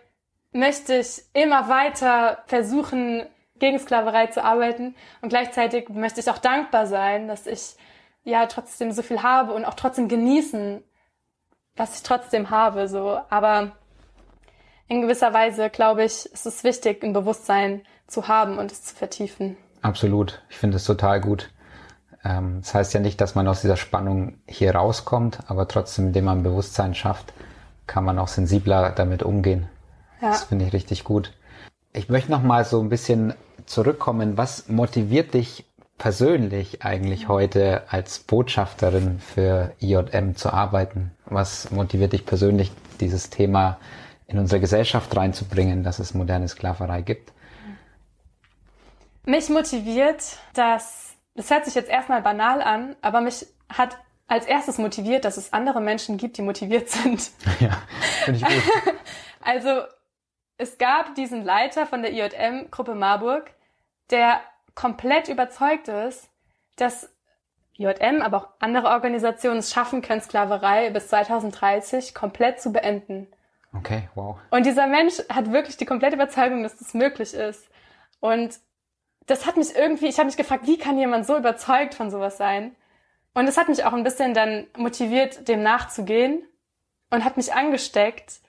möchte 0.51 0.95
ich 0.95 1.23
immer 1.33 1.67
weiter 1.67 2.43
versuchen, 2.45 3.25
gegen 3.57 3.79
Sklaverei 3.79 4.27
zu 4.27 4.43
arbeiten 4.43 4.95
und 5.21 5.29
gleichzeitig 5.29 5.89
möchte 5.89 6.19
ich 6.19 6.29
auch 6.29 6.37
dankbar 6.37 6.87
sein, 6.87 7.27
dass 7.27 7.47
ich 7.47 7.75
ja 8.23 8.47
trotzdem 8.47 8.91
so 8.91 9.01
viel 9.01 9.23
habe 9.23 9.53
und 9.53 9.65
auch 9.65 9.75
trotzdem 9.75 10.09
genießen, 10.09 10.83
was 11.75 11.95
ich 11.95 12.03
trotzdem 12.03 12.49
habe, 12.49 12.87
so. 12.87 13.19
Aber 13.29 13.71
in 14.87 15.01
gewisser 15.01 15.33
Weise, 15.33 15.69
glaube 15.69 16.03
ich, 16.03 16.25
ist 16.25 16.45
es 16.45 16.63
wichtig, 16.63 17.03
ein 17.03 17.13
Bewusstsein 17.13 17.81
zu 18.07 18.27
haben 18.27 18.57
und 18.57 18.71
es 18.71 18.83
zu 18.83 18.95
vertiefen. 18.95 19.57
Absolut. 19.81 20.41
Ich 20.49 20.57
finde 20.57 20.77
es 20.77 20.85
total 20.85 21.21
gut. 21.21 21.49
Ähm, 22.23 22.59
das 22.61 22.73
heißt 22.73 22.93
ja 22.93 22.99
nicht, 22.99 23.21
dass 23.21 23.35
man 23.35 23.47
aus 23.47 23.61
dieser 23.61 23.77
Spannung 23.77 24.39
hier 24.47 24.75
rauskommt, 24.75 25.39
aber 25.47 25.67
trotzdem, 25.67 26.07
indem 26.07 26.25
man 26.25 26.43
Bewusstsein 26.43 26.95
schafft, 26.95 27.33
kann 27.87 28.03
man 28.03 28.19
auch 28.19 28.27
sensibler 28.27 28.91
damit 28.91 29.23
umgehen. 29.23 29.67
Ja. 30.21 30.29
Das 30.29 30.45
finde 30.45 30.65
ich 30.65 30.73
richtig 30.73 31.03
gut. 31.03 31.33
Ich 31.93 32.09
möchte 32.09 32.31
noch 32.31 32.43
mal 32.43 32.65
so 32.65 32.81
ein 32.81 32.89
bisschen 32.89 33.33
zurückkommen. 33.65 34.37
Was 34.37 34.67
motiviert 34.67 35.33
dich 35.33 35.65
persönlich 35.97 36.83
eigentlich 36.83 37.27
heute 37.27 37.83
als 37.89 38.19
Botschafterin 38.19 39.19
für 39.19 39.71
IJM 39.79 40.35
zu 40.35 40.51
arbeiten? 40.51 41.11
Was 41.25 41.71
motiviert 41.71 42.13
dich 42.13 42.25
persönlich, 42.25 42.71
dieses 42.99 43.29
Thema 43.29 43.77
in 44.27 44.39
unsere 44.39 44.59
Gesellschaft 44.59 45.15
reinzubringen, 45.15 45.83
dass 45.83 45.99
es 45.99 46.13
moderne 46.13 46.47
Sklaverei 46.47 47.01
gibt? 47.01 47.31
Mich 49.25 49.49
motiviert, 49.49 50.37
dass, 50.53 51.15
das 51.35 51.49
hört 51.49 51.65
sich 51.65 51.75
jetzt 51.75 51.89
erstmal 51.89 52.21
banal 52.21 52.61
an, 52.61 52.95
aber 53.01 53.21
mich 53.21 53.45
hat 53.69 53.97
als 54.27 54.45
erstes 54.45 54.77
motiviert, 54.77 55.25
dass 55.25 55.37
es 55.37 55.53
andere 55.53 55.81
Menschen 55.81 56.17
gibt, 56.17 56.37
die 56.37 56.41
motiviert 56.41 56.89
sind. 56.89 57.31
Ja, 57.59 57.81
finde 58.23 58.39
ich 58.39 58.45
gut. 58.45 58.73
also, 59.41 59.81
es 60.57 60.77
gab 60.77 61.15
diesen 61.15 61.43
Leiter 61.43 61.85
von 61.85 62.01
der 62.01 62.13
IJM-Gruppe 62.13 62.95
Marburg, 62.95 63.51
der 64.09 64.41
komplett 64.73 65.27
überzeugt 65.27 65.87
ist, 65.87 66.29
dass 66.75 67.09
JM, 67.73 68.21
aber 68.21 68.37
auch 68.37 68.47
andere 68.59 68.87
Organisationen 68.87 69.59
es 69.59 69.71
schaffen 69.71 70.01
können, 70.01 70.21
Sklaverei 70.21 70.89
bis 70.91 71.09
2030 71.09 72.13
komplett 72.13 72.61
zu 72.61 72.71
beenden. 72.71 73.27
Okay, 73.77 74.09
wow. 74.15 74.37
Und 74.51 74.65
dieser 74.65 74.87
Mensch 74.87 75.15
hat 75.29 75.51
wirklich 75.51 75.77
die 75.77 75.85
komplette 75.85 76.15
Überzeugung, 76.15 76.63
dass 76.63 76.77
das 76.77 76.93
möglich 76.93 77.33
ist. 77.33 77.67
Und 78.19 78.59
das 79.25 79.45
hat 79.45 79.57
mich 79.57 79.75
irgendwie, 79.75 80.07
ich 80.07 80.17
habe 80.17 80.27
mich 80.27 80.37
gefragt, 80.37 80.67
wie 80.67 80.77
kann 80.77 80.97
jemand 80.97 81.25
so 81.25 81.37
überzeugt 81.37 81.95
von 81.95 82.11
sowas 82.11 82.37
sein? 82.37 82.75
Und 83.33 83.47
es 83.47 83.57
hat 83.57 83.67
mich 83.67 83.83
auch 83.83 83.93
ein 83.93 84.03
bisschen 84.03 84.33
dann 84.33 84.67
motiviert, 84.77 85.47
dem 85.47 85.61
nachzugehen 85.61 86.43
und 87.09 87.23
hat 87.25 87.37
mich 87.37 87.53
angesteckt. 87.53 88.39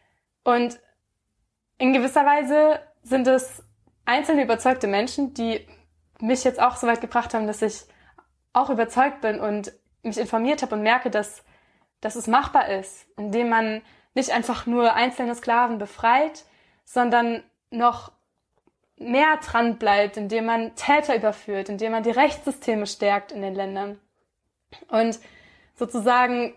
Und 0.45 0.79
in 1.79 1.93
gewisser 1.93 2.25
Weise 2.25 2.81
sind 3.03 3.27
es 3.27 3.65
einzelne 4.05 4.45
überzeugte 4.45 4.87
Menschen, 4.87 5.35
die 5.35 5.67
mich 6.21 6.45
jetzt 6.45 6.61
auch 6.61 6.77
so 6.77 6.87
weit 6.87 7.01
gebracht 7.01 7.35
haben, 7.35 7.47
dass 7.47 7.63
ich 7.63 7.85
auch 8.53 8.71
überzeugt 8.71 9.21
bin 9.21 9.41
und 9.41 9.73
mich 10.03 10.19
informiert 10.19 10.63
habe 10.63 10.77
und 10.77 10.83
merke, 10.83 11.11
dass, 11.11 11.45
dass 12.01 12.17
es 12.17 12.27
machbar 12.27 12.69
ist, 12.69 13.07
indem 13.17 13.49
man 13.49 13.83
nicht 14.17 14.31
einfach 14.31 14.67
nur 14.67 14.95
einzelne 14.95 15.35
Sklaven 15.35 15.79
befreit, 15.79 16.45
sondern 16.85 17.43
noch 17.71 18.11
mehr 18.99 19.37
dran 19.45 19.77
bleibt, 19.77 20.17
indem 20.17 20.47
man 20.47 20.75
Täter 20.75 21.15
überführt, 21.15 21.69
indem 21.69 21.93
man 21.93 22.03
die 22.03 22.11
Rechtssysteme 22.11 22.87
stärkt 22.87 23.31
in 23.31 23.43
den 23.43 23.55
Ländern. 23.55 23.99
Und 24.89 25.21
sozusagen 25.75 26.55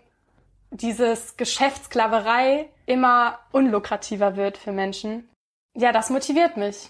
dieses 0.70 1.36
Geschäftssklaverei 1.36 2.70
immer 2.86 3.38
unlukrativer 3.52 4.36
wird 4.36 4.56
für 4.56 4.72
Menschen. 4.72 5.28
Ja, 5.74 5.92
das 5.92 6.08
motiviert 6.08 6.56
mich. 6.56 6.88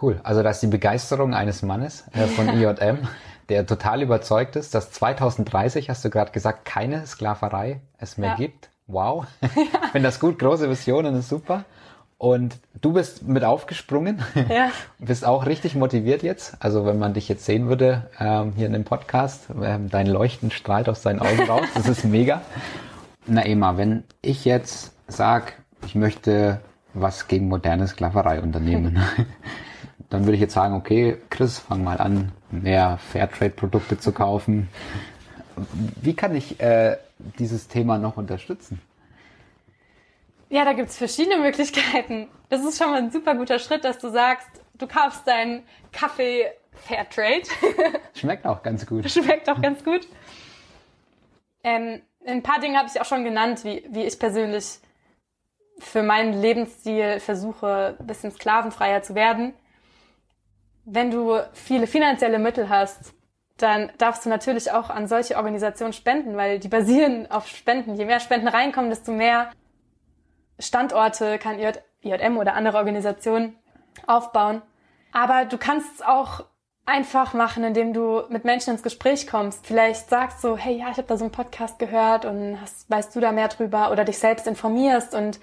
Cool. 0.00 0.20
Also 0.24 0.42
das 0.42 0.56
ist 0.56 0.62
die 0.62 0.66
Begeisterung 0.66 1.34
eines 1.34 1.62
Mannes 1.62 2.04
äh, 2.12 2.26
von 2.26 2.48
IJM, 2.60 3.06
der 3.48 3.64
total 3.64 4.02
überzeugt 4.02 4.56
ist, 4.56 4.74
dass 4.74 4.90
2030, 4.90 5.88
hast 5.88 6.04
du 6.04 6.10
gerade 6.10 6.32
gesagt, 6.32 6.64
keine 6.64 7.06
Sklaverei 7.06 7.80
es 7.98 8.18
mehr 8.18 8.30
ja. 8.30 8.36
gibt. 8.36 8.70
Wow. 8.86 9.26
Ich 9.42 9.92
finde 9.92 10.08
das 10.08 10.20
gut. 10.20 10.38
Große 10.38 10.68
Visionen 10.68 11.14
ist 11.16 11.28
super. 11.28 11.64
Und 12.18 12.58
du 12.80 12.92
bist 12.92 13.26
mit 13.26 13.44
aufgesprungen. 13.44 14.22
Ja. 14.48 14.70
bist 14.98 15.24
auch 15.24 15.46
richtig 15.46 15.74
motiviert 15.74 16.22
jetzt. 16.22 16.56
Also 16.60 16.86
wenn 16.86 16.98
man 16.98 17.14
dich 17.14 17.28
jetzt 17.28 17.44
sehen 17.44 17.68
würde 17.68 18.08
ähm, 18.18 18.52
hier 18.56 18.66
in 18.66 18.72
dem 18.72 18.84
Podcast, 18.84 19.48
ähm, 19.62 19.90
dein 19.90 20.06
Leuchten 20.06 20.50
strahlt 20.50 20.88
aus 20.88 21.02
deinen 21.02 21.20
Augen 21.20 21.42
raus. 21.42 21.66
Das 21.74 21.88
ist 21.88 22.04
mega. 22.04 22.40
Na 23.26 23.44
Emma, 23.44 23.76
wenn 23.76 24.04
ich 24.22 24.44
jetzt 24.44 24.92
sag, 25.08 25.54
ich 25.84 25.94
möchte 25.94 26.60
was 26.94 27.28
gegen 27.28 27.48
moderne 27.48 27.86
Sklaverei 27.86 28.40
unternehmen, 28.40 28.98
dann 30.08 30.24
würde 30.24 30.34
ich 30.34 30.40
jetzt 30.40 30.54
sagen, 30.54 30.74
okay, 30.74 31.18
Chris, 31.28 31.58
fang 31.58 31.84
mal 31.84 31.98
an, 31.98 32.32
mehr 32.50 32.98
Fairtrade-Produkte 32.98 33.98
zu 33.98 34.12
kaufen. 34.12 34.68
Wie 36.00 36.14
kann 36.14 36.34
ich 36.34 36.60
äh, 36.60 36.96
dieses 37.38 37.68
Thema 37.68 37.98
noch 37.98 38.16
unterstützen? 38.16 38.80
Ja, 40.48 40.64
da 40.64 40.72
gibt's 40.72 40.96
verschiedene 40.96 41.38
Möglichkeiten. 41.38 42.28
Das 42.48 42.64
ist 42.64 42.78
schon 42.78 42.90
mal 42.90 42.98
ein 42.98 43.10
super 43.10 43.34
guter 43.34 43.58
Schritt, 43.58 43.84
dass 43.84 43.98
du 43.98 44.10
sagst, 44.10 44.48
du 44.74 44.86
kaufst 44.86 45.26
deinen 45.26 45.64
Kaffee 45.92 46.46
Fairtrade. 46.72 47.42
Schmeckt 48.14 48.46
auch 48.46 48.62
ganz 48.62 48.86
gut. 48.86 49.10
Schmeckt 49.10 49.48
auch 49.48 49.60
ganz 49.60 49.82
gut. 49.82 50.06
Ähm, 51.64 52.02
ein 52.24 52.42
paar 52.42 52.60
Dinge 52.60 52.78
habe 52.78 52.88
ich 52.92 53.00
auch 53.00 53.06
schon 53.06 53.24
genannt, 53.24 53.64
wie, 53.64 53.84
wie 53.90 54.04
ich 54.04 54.18
persönlich 54.18 54.78
für 55.78 56.02
meinen 56.02 56.40
Lebensstil 56.40 57.18
versuche, 57.18 57.96
ein 57.98 58.06
bisschen 58.06 58.30
sklavenfreier 58.30 59.02
zu 59.02 59.14
werden 59.14 59.54
wenn 60.86 61.10
du 61.10 61.40
viele 61.52 61.86
finanzielle 61.86 62.38
Mittel 62.38 62.68
hast, 62.68 63.12
dann 63.58 63.90
darfst 63.98 64.24
du 64.24 64.28
natürlich 64.28 64.70
auch 64.72 64.90
an 64.90 65.08
solche 65.08 65.36
Organisationen 65.36 65.92
spenden, 65.92 66.36
weil 66.36 66.58
die 66.58 66.68
basieren 66.68 67.30
auf 67.30 67.46
Spenden. 67.48 67.94
Je 67.96 68.04
mehr 68.04 68.20
Spenden 68.20 68.48
reinkommen, 68.48 68.90
desto 68.90 69.12
mehr 69.12 69.50
Standorte 70.58 71.38
kann 71.38 71.58
IJM 71.58 72.36
oder 72.36 72.54
andere 72.54 72.76
Organisationen 72.76 73.56
aufbauen. 74.06 74.62
Aber 75.12 75.46
du 75.46 75.56
kannst 75.56 75.94
es 75.94 76.02
auch 76.02 76.44
einfach 76.84 77.34
machen, 77.34 77.64
indem 77.64 77.92
du 77.92 78.22
mit 78.28 78.44
Menschen 78.44 78.70
ins 78.70 78.82
Gespräch 78.82 79.26
kommst. 79.26 79.66
Vielleicht 79.66 80.08
sagst 80.08 80.44
du, 80.44 80.56
hey, 80.56 80.78
ja, 80.78 80.90
ich 80.90 80.98
habe 80.98 81.08
da 81.08 81.16
so 81.16 81.24
einen 81.24 81.32
Podcast 81.32 81.78
gehört 81.78 82.24
und 82.24 82.60
hast, 82.60 82.88
weißt 82.90 83.16
du 83.16 83.20
da 83.20 83.32
mehr 83.32 83.48
drüber 83.48 83.90
oder 83.90 84.04
dich 84.04 84.18
selbst 84.18 84.46
informierst 84.46 85.14
und 85.14 85.40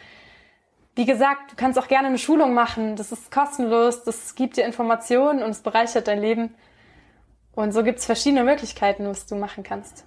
wie 0.95 1.05
gesagt, 1.05 1.51
du 1.51 1.55
kannst 1.55 1.79
auch 1.79 1.87
gerne 1.87 2.07
eine 2.07 2.19
Schulung 2.19 2.53
machen. 2.53 2.95
Das 2.95 3.11
ist 3.11 3.31
kostenlos, 3.31 4.03
das 4.03 4.35
gibt 4.35 4.57
dir 4.57 4.65
Informationen 4.65 5.41
und 5.41 5.49
es 5.49 5.61
bereichert 5.61 6.07
dein 6.07 6.21
Leben. 6.21 6.53
Und 7.55 7.71
so 7.71 7.83
gibt 7.83 7.99
es 7.99 8.05
verschiedene 8.05 8.43
Möglichkeiten, 8.43 9.07
was 9.07 9.25
du 9.25 9.35
machen 9.35 9.63
kannst. 9.63 10.05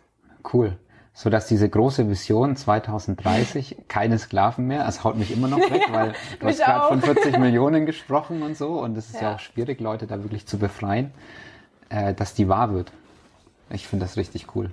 Cool. 0.52 0.76
So 1.14 1.30
dass 1.30 1.46
diese 1.46 1.68
große 1.68 2.11
Vision 2.11 2.56
2030 2.56 3.85
keine 3.88 4.18
Sklaven 4.18 4.66
mehr, 4.66 4.87
es 4.87 5.02
haut 5.02 5.16
mich 5.16 5.32
immer 5.32 5.48
noch 5.48 5.59
weg, 5.59 5.87
weil 5.90 6.14
du 6.38 6.46
hast 6.46 6.59
gerade 6.59 6.88
von 6.88 7.00
40 7.00 7.38
Millionen 7.38 7.87
gesprochen 7.87 8.42
und 8.42 8.56
so 8.56 8.80
und 8.80 8.98
es 8.98 9.06
ist 9.06 9.14
ja. 9.14 9.22
ja. 9.22 9.35
auch 9.35 9.40
schwierig, 9.40 9.80
Leute 9.80 10.06
da 10.06 10.22
wirklich 10.22 10.46
zu 10.46 10.59
befreien, 10.59 11.11
äh, 11.88 12.12
dass 12.12 12.35
die 12.35 12.48
wahr 12.48 12.74
wird. 12.74 12.92
Ich 13.70 13.88
finde 13.88 14.04
das 14.04 14.18
richtig 14.18 14.54
cool. 14.54 14.70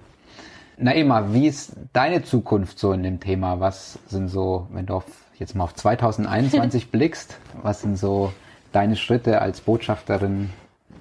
Na 0.77 0.93
Emma, 0.93 1.31
wie 1.31 1.47
ist 1.47 1.73
deine 1.93 2.23
Zukunft 2.23 2.77
so 2.77 2.91
in 2.91 3.03
dem 3.03 3.19
Thema? 3.19 3.59
Was 3.59 3.99
sind 4.07 4.27
so, 4.27 4.67
wenn 4.71 4.86
du 4.86 4.95
auf 4.95 5.05
jetzt 5.39 5.55
mal 5.55 5.63
auf 5.63 5.75
2021 5.75 6.91
blickst, 6.91 7.38
was 7.62 7.81
sind 7.81 7.97
so 7.97 8.33
deine 8.73 8.95
Schritte 8.95 9.41
als 9.41 9.62
Botschafterin 9.62 10.49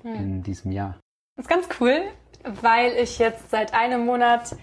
hm. 0.03 0.15
in 0.15 0.43
diesem 0.43 0.71
Jahr? 0.71 1.02
Ist 1.43 1.49
ganz 1.49 1.69
cool, 1.81 2.05
weil 2.45 2.93
ich 2.93 3.19
jetzt 3.19 3.51
seit 3.51 3.75
einem 3.75 4.07
Monat 4.07 4.55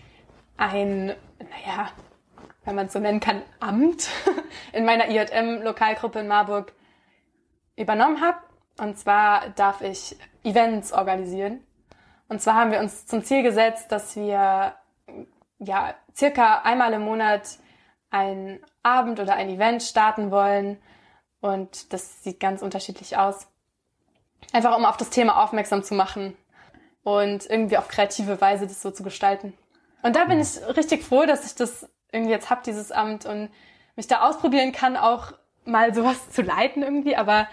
ein, 0.55 1.07
naja, 1.07 1.91
wenn 2.63 2.75
man 2.75 2.85
es 2.85 2.93
so 2.93 2.99
nennen 2.99 3.19
kann, 3.19 3.41
Amt 3.59 4.07
in 4.71 4.85
meiner 4.85 5.09
IJM-Lokalgruppe 5.09 6.21
in 6.21 6.29
Marburg 6.29 6.71
übernommen 7.75 8.21
habe. 8.21 8.37
Und 8.77 8.97
zwar 8.97 9.49
darf 9.57 9.81
ich 9.81 10.15
Events 10.45 10.93
organisieren. 10.93 11.59
Und 12.29 12.41
zwar 12.41 12.55
haben 12.55 12.71
wir 12.71 12.79
uns 12.79 13.05
zum 13.05 13.25
Ziel 13.25 13.43
gesetzt, 13.43 13.91
dass 13.91 14.15
wir 14.15 14.73
ja 15.57 15.95
circa 16.15 16.61
einmal 16.61 16.93
im 16.93 17.01
Monat 17.01 17.59
ein 18.09 18.61
Abend 18.83 19.19
oder 19.19 19.33
ein 19.33 19.49
Event 19.49 19.83
starten 19.83 20.31
wollen. 20.31 20.81
Und 21.41 21.91
das 21.91 22.23
sieht 22.23 22.39
ganz 22.39 22.61
unterschiedlich 22.61 23.17
aus. 23.17 23.49
Einfach 24.53 24.77
um 24.77 24.85
auf 24.85 24.95
das 24.95 25.09
Thema 25.09 25.43
aufmerksam 25.43 25.83
zu 25.83 25.93
machen 25.93 26.37
und 27.17 27.49
irgendwie 27.49 27.77
auf 27.77 27.87
kreative 27.87 28.39
Weise 28.39 28.67
das 28.67 28.81
so 28.81 28.91
zu 28.91 29.03
gestalten. 29.03 29.53
Und 30.01 30.15
da 30.15 30.25
bin 30.25 30.39
ich 30.39 30.59
richtig 30.75 31.03
froh, 31.03 31.25
dass 31.25 31.45
ich 31.45 31.55
das 31.55 31.89
irgendwie 32.11 32.31
jetzt 32.31 32.49
hab, 32.49 32.63
dieses 32.63 32.91
Amt 32.91 33.25
und 33.25 33.49
mich 33.95 34.07
da 34.07 34.21
ausprobieren 34.27 34.71
kann, 34.71 34.95
auch 34.95 35.33
mal 35.65 35.93
sowas 35.93 36.29
zu 36.31 36.41
leiten 36.41 36.83
irgendwie, 36.83 37.15
aber 37.15 37.47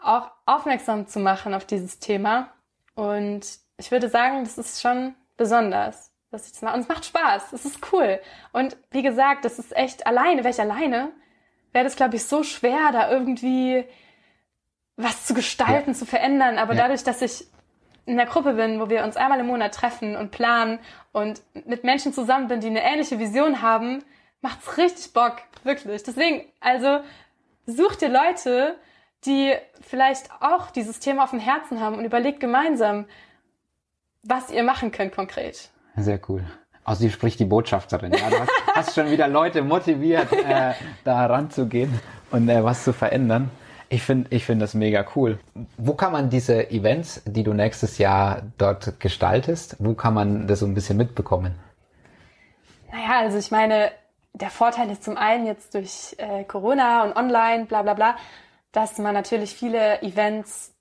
auch 0.00 0.30
aufmerksam 0.46 1.06
zu 1.06 1.18
machen 1.18 1.54
auf 1.54 1.64
dieses 1.64 1.98
Thema. 1.98 2.50
Und 2.94 3.42
ich 3.76 3.90
würde 3.90 4.08
sagen, 4.08 4.44
das 4.44 4.58
ist 4.58 4.80
schon 4.80 5.14
besonders. 5.36 6.10
dass 6.30 6.46
ich 6.46 6.52
das 6.52 6.62
mache. 6.62 6.74
Und 6.74 6.80
es 6.82 6.88
macht 6.88 7.04
Spaß. 7.06 7.52
Es 7.52 7.64
ist 7.64 7.92
cool. 7.92 8.20
Und 8.52 8.76
wie 8.90 9.02
gesagt, 9.02 9.44
das 9.44 9.58
ist 9.58 9.74
echt 9.76 10.06
alleine, 10.06 10.44
wäre 10.44 10.52
ich 10.52 10.60
alleine, 10.60 11.10
wäre 11.72 11.84
das, 11.84 11.96
glaube 11.96 12.16
ich, 12.16 12.24
so 12.24 12.42
schwer, 12.42 12.90
da 12.92 13.10
irgendwie 13.10 13.84
was 14.96 15.26
zu 15.26 15.32
gestalten, 15.32 15.92
ja. 15.92 15.96
zu 15.96 16.06
verändern. 16.06 16.58
Aber 16.58 16.74
ja. 16.74 16.82
dadurch, 16.82 17.04
dass 17.04 17.22
ich 17.22 17.46
in 18.08 18.16
der 18.16 18.26
Gruppe 18.26 18.54
bin, 18.54 18.80
wo 18.80 18.88
wir 18.88 19.04
uns 19.04 19.16
einmal 19.16 19.38
im 19.38 19.46
Monat 19.46 19.74
treffen 19.74 20.16
und 20.16 20.30
planen 20.30 20.78
und 21.12 21.42
mit 21.66 21.84
Menschen 21.84 22.12
zusammen 22.12 22.48
bin, 22.48 22.60
die 22.60 22.68
eine 22.68 22.82
ähnliche 22.82 23.18
Vision 23.18 23.60
haben, 23.60 24.02
macht's 24.40 24.78
richtig 24.78 25.12
Bock. 25.12 25.36
Wirklich. 25.62 26.02
Deswegen, 26.02 26.44
also, 26.60 27.00
such 27.66 27.96
dir 27.96 28.08
Leute, 28.08 28.76
die 29.26 29.52
vielleicht 29.82 30.30
auch 30.40 30.70
dieses 30.70 31.00
Thema 31.00 31.24
auf 31.24 31.30
dem 31.30 31.40
Herzen 31.40 31.80
haben 31.80 31.96
und 31.96 32.04
überlegt 32.04 32.40
gemeinsam, 32.40 33.04
was 34.22 34.50
ihr 34.50 34.62
machen 34.62 34.90
könnt 34.90 35.14
konkret. 35.14 35.70
Sehr 35.96 36.20
cool. 36.28 36.44
Aus 36.84 37.00
dir 37.00 37.10
spricht 37.10 37.38
die 37.40 37.44
Botschafterin. 37.44 38.12
Ja, 38.12 38.30
du 38.30 38.40
hast, 38.40 38.50
hast 38.74 38.94
schon 38.94 39.10
wieder 39.10 39.28
Leute 39.28 39.60
motiviert, 39.60 40.32
äh, 40.32 40.72
da 41.04 41.26
ranzugehen 41.26 42.00
und 42.30 42.48
äh, 42.48 42.64
was 42.64 42.84
zu 42.84 42.94
verändern. 42.94 43.50
Ich 43.90 44.02
finde 44.02 44.28
ich 44.34 44.44
finde 44.44 44.64
das 44.64 44.74
mega 44.74 45.04
cool. 45.16 45.38
Wo 45.78 45.94
kann 45.94 46.12
man 46.12 46.28
diese 46.28 46.70
Events, 46.70 47.22
die 47.24 47.42
du 47.42 47.54
nächstes 47.54 47.98
Jahr 47.98 48.42
dort 48.58 49.00
gestaltest, 49.00 49.76
wo 49.78 49.94
kann 49.94 50.14
man 50.14 50.46
das 50.46 50.60
so 50.60 50.66
ein 50.66 50.74
bisschen 50.74 50.98
mitbekommen? 50.98 51.54
Naja, 52.92 53.20
also 53.20 53.38
ich 53.38 53.50
meine, 53.50 53.90
der 54.34 54.50
Vorteil 54.50 54.90
ist 54.90 55.04
zum 55.04 55.16
einen 55.16 55.46
jetzt 55.46 55.74
durch 55.74 56.14
äh, 56.18 56.44
Corona 56.44 57.04
und 57.04 57.16
online, 57.16 57.64
bla 57.64 57.82
bla 57.82 57.94
bla, 57.94 58.16
dass 58.72 58.98
man 58.98 59.14
natürlich 59.14 59.54
viele 59.54 60.02
Events 60.02 60.74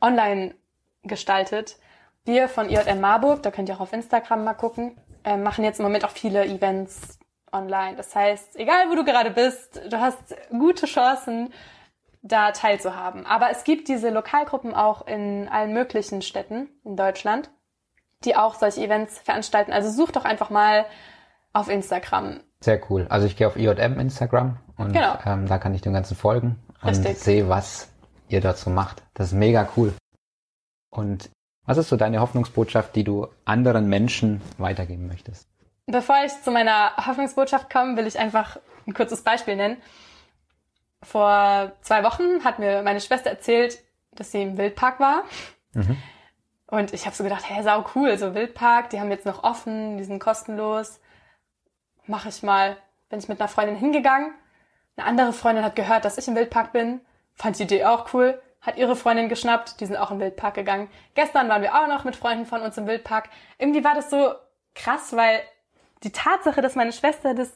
online 0.00 0.54
gestaltet. 1.02 1.76
Wir 2.24 2.48
von 2.48 2.68
IJM 2.68 3.00
Marburg, 3.00 3.42
da 3.42 3.50
könnt 3.50 3.68
ihr 3.68 3.76
auch 3.76 3.80
auf 3.80 3.92
Instagram 3.92 4.44
mal 4.44 4.54
gucken, 4.54 4.96
äh, 5.24 5.36
machen 5.36 5.64
jetzt 5.64 5.78
im 5.78 5.84
Moment 5.84 6.04
auch 6.04 6.10
viele 6.10 6.44
Events 6.44 7.18
online. 7.52 7.96
Das 7.96 8.14
heißt, 8.14 8.56
egal 8.56 8.88
wo 8.90 8.94
du 8.94 9.04
gerade 9.04 9.30
bist, 9.30 9.80
du 9.90 10.00
hast 10.00 10.36
gute 10.50 10.86
Chancen, 10.86 11.52
da 12.28 12.52
teilzuhaben. 12.52 13.26
Aber 13.26 13.50
es 13.50 13.64
gibt 13.64 13.88
diese 13.88 14.10
Lokalgruppen 14.10 14.74
auch 14.74 15.06
in 15.06 15.48
allen 15.48 15.72
möglichen 15.72 16.22
Städten 16.22 16.68
in 16.84 16.96
Deutschland, 16.96 17.50
die 18.24 18.36
auch 18.36 18.54
solche 18.54 18.82
Events 18.82 19.18
veranstalten. 19.18 19.72
Also 19.72 19.90
such 19.90 20.12
doch 20.12 20.24
einfach 20.24 20.50
mal 20.50 20.86
auf 21.52 21.68
Instagram. 21.68 22.40
Sehr 22.60 22.80
cool. 22.90 23.06
Also 23.08 23.26
ich 23.26 23.36
gehe 23.36 23.46
auf 23.46 23.56
IJM 23.56 23.98
Instagram 24.00 24.58
und 24.76 24.92
genau. 24.92 25.18
ähm, 25.24 25.46
da 25.46 25.58
kann 25.58 25.74
ich 25.74 25.82
dem 25.82 25.92
Ganzen 25.92 26.16
folgen 26.16 26.58
und 26.82 26.94
sehe, 26.94 27.48
was 27.48 27.88
ihr 28.28 28.40
dazu 28.40 28.70
macht. 28.70 29.02
Das 29.14 29.28
ist 29.28 29.32
mega 29.34 29.68
cool. 29.76 29.94
Und 30.90 31.30
was 31.64 31.78
ist 31.78 31.88
so 31.88 31.96
deine 31.96 32.20
Hoffnungsbotschaft, 32.20 32.94
die 32.96 33.04
du 33.04 33.28
anderen 33.44 33.88
Menschen 33.88 34.40
weitergeben 34.58 35.06
möchtest? 35.06 35.48
Bevor 35.86 36.16
ich 36.24 36.32
zu 36.42 36.50
meiner 36.50 36.96
Hoffnungsbotschaft 36.96 37.70
komme, 37.70 37.96
will 37.96 38.06
ich 38.06 38.18
einfach 38.18 38.58
ein 38.86 38.94
kurzes 38.94 39.22
Beispiel 39.22 39.56
nennen. 39.56 39.76
Vor 41.06 41.70
zwei 41.82 42.02
Wochen 42.02 42.42
hat 42.42 42.58
mir 42.58 42.82
meine 42.82 43.00
Schwester 43.00 43.30
erzählt, 43.30 43.78
dass 44.10 44.32
sie 44.32 44.42
im 44.42 44.58
Wildpark 44.58 44.98
war. 44.98 45.22
Mhm. 45.72 45.96
Und 46.66 46.92
ich 46.92 47.06
habe 47.06 47.14
so 47.14 47.22
gedacht, 47.22 47.48
hey, 47.48 47.62
sau 47.62 47.84
cool, 47.94 48.18
so 48.18 48.34
Wildpark, 48.34 48.90
die 48.90 48.98
haben 48.98 49.10
jetzt 49.12 49.24
noch 49.24 49.44
offen, 49.44 49.98
die 49.98 50.04
sind 50.04 50.18
kostenlos. 50.18 50.98
Mache 52.06 52.28
ich 52.28 52.42
mal. 52.42 52.76
Bin 53.08 53.20
ich 53.20 53.28
mit 53.28 53.40
einer 53.40 53.48
Freundin 53.48 53.76
hingegangen. 53.76 54.32
Eine 54.96 55.06
andere 55.06 55.32
Freundin 55.32 55.64
hat 55.64 55.76
gehört, 55.76 56.04
dass 56.04 56.18
ich 56.18 56.26
im 56.26 56.34
Wildpark 56.34 56.72
bin, 56.72 57.00
fand 57.34 57.58
die 57.58 57.64
Idee 57.64 57.84
auch 57.84 58.12
cool, 58.12 58.42
hat 58.60 58.76
ihre 58.76 58.96
Freundin 58.96 59.28
geschnappt, 59.28 59.80
die 59.80 59.86
sind 59.86 59.96
auch 59.96 60.10
im 60.10 60.18
Wildpark 60.18 60.54
gegangen. 60.54 60.88
Gestern 61.14 61.48
waren 61.48 61.62
wir 61.62 61.76
auch 61.76 61.86
noch 61.86 62.02
mit 62.02 62.16
Freunden 62.16 62.46
von 62.46 62.62
uns 62.62 62.76
im 62.78 62.88
Wildpark. 62.88 63.28
Irgendwie 63.58 63.84
war 63.84 63.94
das 63.94 64.10
so 64.10 64.34
krass, 64.74 65.14
weil 65.14 65.40
die 66.02 66.10
Tatsache, 66.10 66.62
dass 66.62 66.74
meine 66.74 66.92
Schwester 66.92 67.34
das 67.34 67.52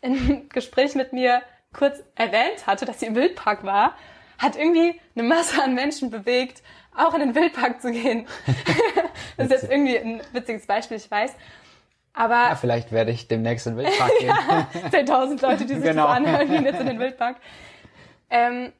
im 0.00 0.48
Gespräch 0.50 0.94
mit 0.94 1.12
mir 1.12 1.42
kurz 1.74 2.02
erwähnt 2.14 2.66
hatte, 2.66 2.84
dass 2.86 3.00
sie 3.00 3.06
im 3.06 3.14
Wildpark 3.14 3.64
war, 3.64 3.94
hat 4.38 4.56
irgendwie 4.56 5.00
eine 5.14 5.28
Masse 5.28 5.62
an 5.62 5.74
Menschen 5.74 6.10
bewegt, 6.10 6.62
auch 6.96 7.14
in 7.14 7.20
den 7.20 7.34
Wildpark 7.34 7.82
zu 7.82 7.90
gehen. 7.90 8.26
das 9.36 9.46
ist 9.46 9.52
jetzt 9.52 9.70
irgendwie 9.70 9.98
ein 9.98 10.22
witziges 10.32 10.66
Beispiel, 10.66 10.96
ich 10.96 11.10
weiß. 11.10 11.34
Aber 12.14 12.34
ja, 12.34 12.54
vielleicht 12.54 12.92
werde 12.92 13.10
ich 13.10 13.26
demnächst 13.26 13.66
in 13.66 13.76
den 13.76 13.84
Wildpark 13.84 14.12
gehen. 14.20 14.30
10.000 14.30 15.42
Leute, 15.42 15.66
die 15.66 15.74
sich 15.74 15.82
genau. 15.82 16.06
das 16.06 16.16
anhören, 16.16 16.48
gehen 16.48 16.64
jetzt 16.64 16.80
in 16.80 16.86
den 16.86 16.98
Wildpark. 17.00 17.36
Ähm, 18.30 18.72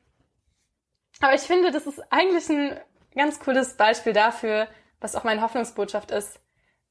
aber 1.20 1.35
ich 1.35 1.42
finde, 1.42 1.70
das 1.70 1.87
ist 1.87 2.00
eigentlich 2.11 2.48
ein 2.48 2.78
ganz 3.14 3.40
cooles 3.40 3.76
Beispiel 3.76 4.12
dafür, 4.12 4.68
was 5.00 5.16
auch 5.16 5.24
meine 5.24 5.42
Hoffnungsbotschaft 5.42 6.11
ist. 6.11 6.40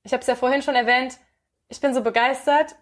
Ich 0.03 0.11
habe 0.11 0.21
es 0.21 0.27
ja 0.27 0.35
vorhin 0.35 0.61
schon 0.61 0.75
erwähnt, 0.75 1.17
ich 1.69 1.79
bin 1.79 1.93
so 1.93 2.01
begeistert, 2.01 2.75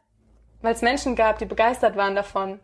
weil 0.61 0.73
es 0.73 0.81
Menschen 0.81 1.15
gab, 1.15 1.37
die 1.37 1.45
begeistert 1.45 1.95
waren 1.95 2.15
davon. 2.15 2.59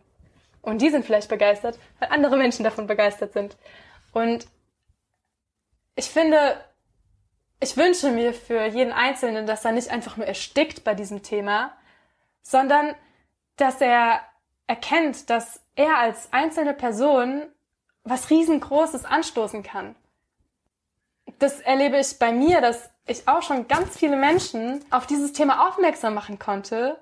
Und 0.68 0.82
die 0.82 0.90
sind 0.90 1.04
vielleicht 1.04 1.28
begeistert, 1.30 1.78
weil 1.98 2.10
andere 2.10 2.36
Menschen 2.36 2.62
davon 2.62 2.86
begeistert 2.86 3.32
sind. 3.32 3.56
Und 4.12 4.46
ich 5.96 6.10
finde, 6.10 6.62
ich 7.60 7.76
wünsche 7.76 8.10
mir 8.10 8.34
für 8.34 8.66
jeden 8.66 8.92
Einzelnen, 8.92 9.46
dass 9.46 9.64
er 9.64 9.72
nicht 9.72 9.90
einfach 9.90 10.16
nur 10.16 10.26
erstickt 10.26 10.84
bei 10.84 10.94
diesem 10.94 11.22
Thema, 11.22 11.72
sondern 12.42 12.94
dass 13.56 13.80
er 13.80 14.20
erkennt, 14.66 15.30
dass 15.30 15.60
er 15.74 15.98
als 15.98 16.32
einzelne 16.32 16.74
Person 16.74 17.46
was 18.04 18.28
riesengroßes 18.30 19.06
anstoßen 19.06 19.62
kann. 19.62 19.96
Das 21.38 21.60
erlebe 21.60 21.98
ich 21.98 22.18
bei 22.18 22.30
mir, 22.32 22.60
dass 22.60 22.90
ich 23.06 23.26
auch 23.26 23.42
schon 23.42 23.68
ganz 23.68 23.96
viele 23.96 24.16
Menschen 24.16 24.84
auf 24.90 25.06
dieses 25.06 25.32
Thema 25.32 25.68
aufmerksam 25.68 26.14
machen 26.14 26.38
konnte, 26.38 26.98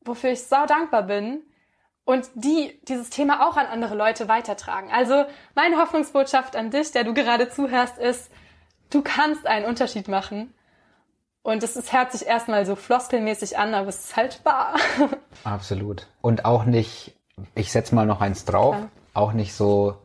wofür 0.00 0.30
ich 0.30 0.42
sau 0.42 0.64
dankbar 0.64 1.02
bin 1.02 1.42
und 2.10 2.28
die 2.34 2.80
dieses 2.88 3.08
Thema 3.08 3.48
auch 3.48 3.56
an 3.56 3.66
andere 3.66 3.94
Leute 3.94 4.26
weitertragen. 4.26 4.90
Also 4.92 5.24
meine 5.54 5.76
Hoffnungsbotschaft 5.76 6.56
an 6.56 6.70
dich, 6.70 6.90
der 6.90 7.04
du 7.04 7.14
gerade 7.14 7.48
zuhörst, 7.48 7.98
ist, 7.98 8.30
du 8.90 9.00
kannst 9.02 9.46
einen 9.46 9.64
Unterschied 9.64 10.08
machen. 10.08 10.52
Und 11.42 11.62
es 11.62 11.76
ist, 11.76 11.92
hört 11.92 12.10
sich 12.10 12.26
erstmal 12.26 12.66
so 12.66 12.74
floskelmäßig 12.74 13.56
an, 13.56 13.74
aber 13.74 13.88
es 13.88 14.06
ist 14.06 14.16
halt 14.16 14.44
wahr. 14.44 14.74
Absolut. 15.44 16.08
Und 16.20 16.44
auch 16.44 16.64
nicht, 16.64 17.14
ich 17.54 17.70
setz 17.70 17.92
mal 17.92 18.06
noch 18.06 18.20
eins 18.20 18.44
drauf, 18.44 18.74
ja. 18.74 18.88
auch 19.14 19.32
nicht 19.32 19.54
so 19.54 19.96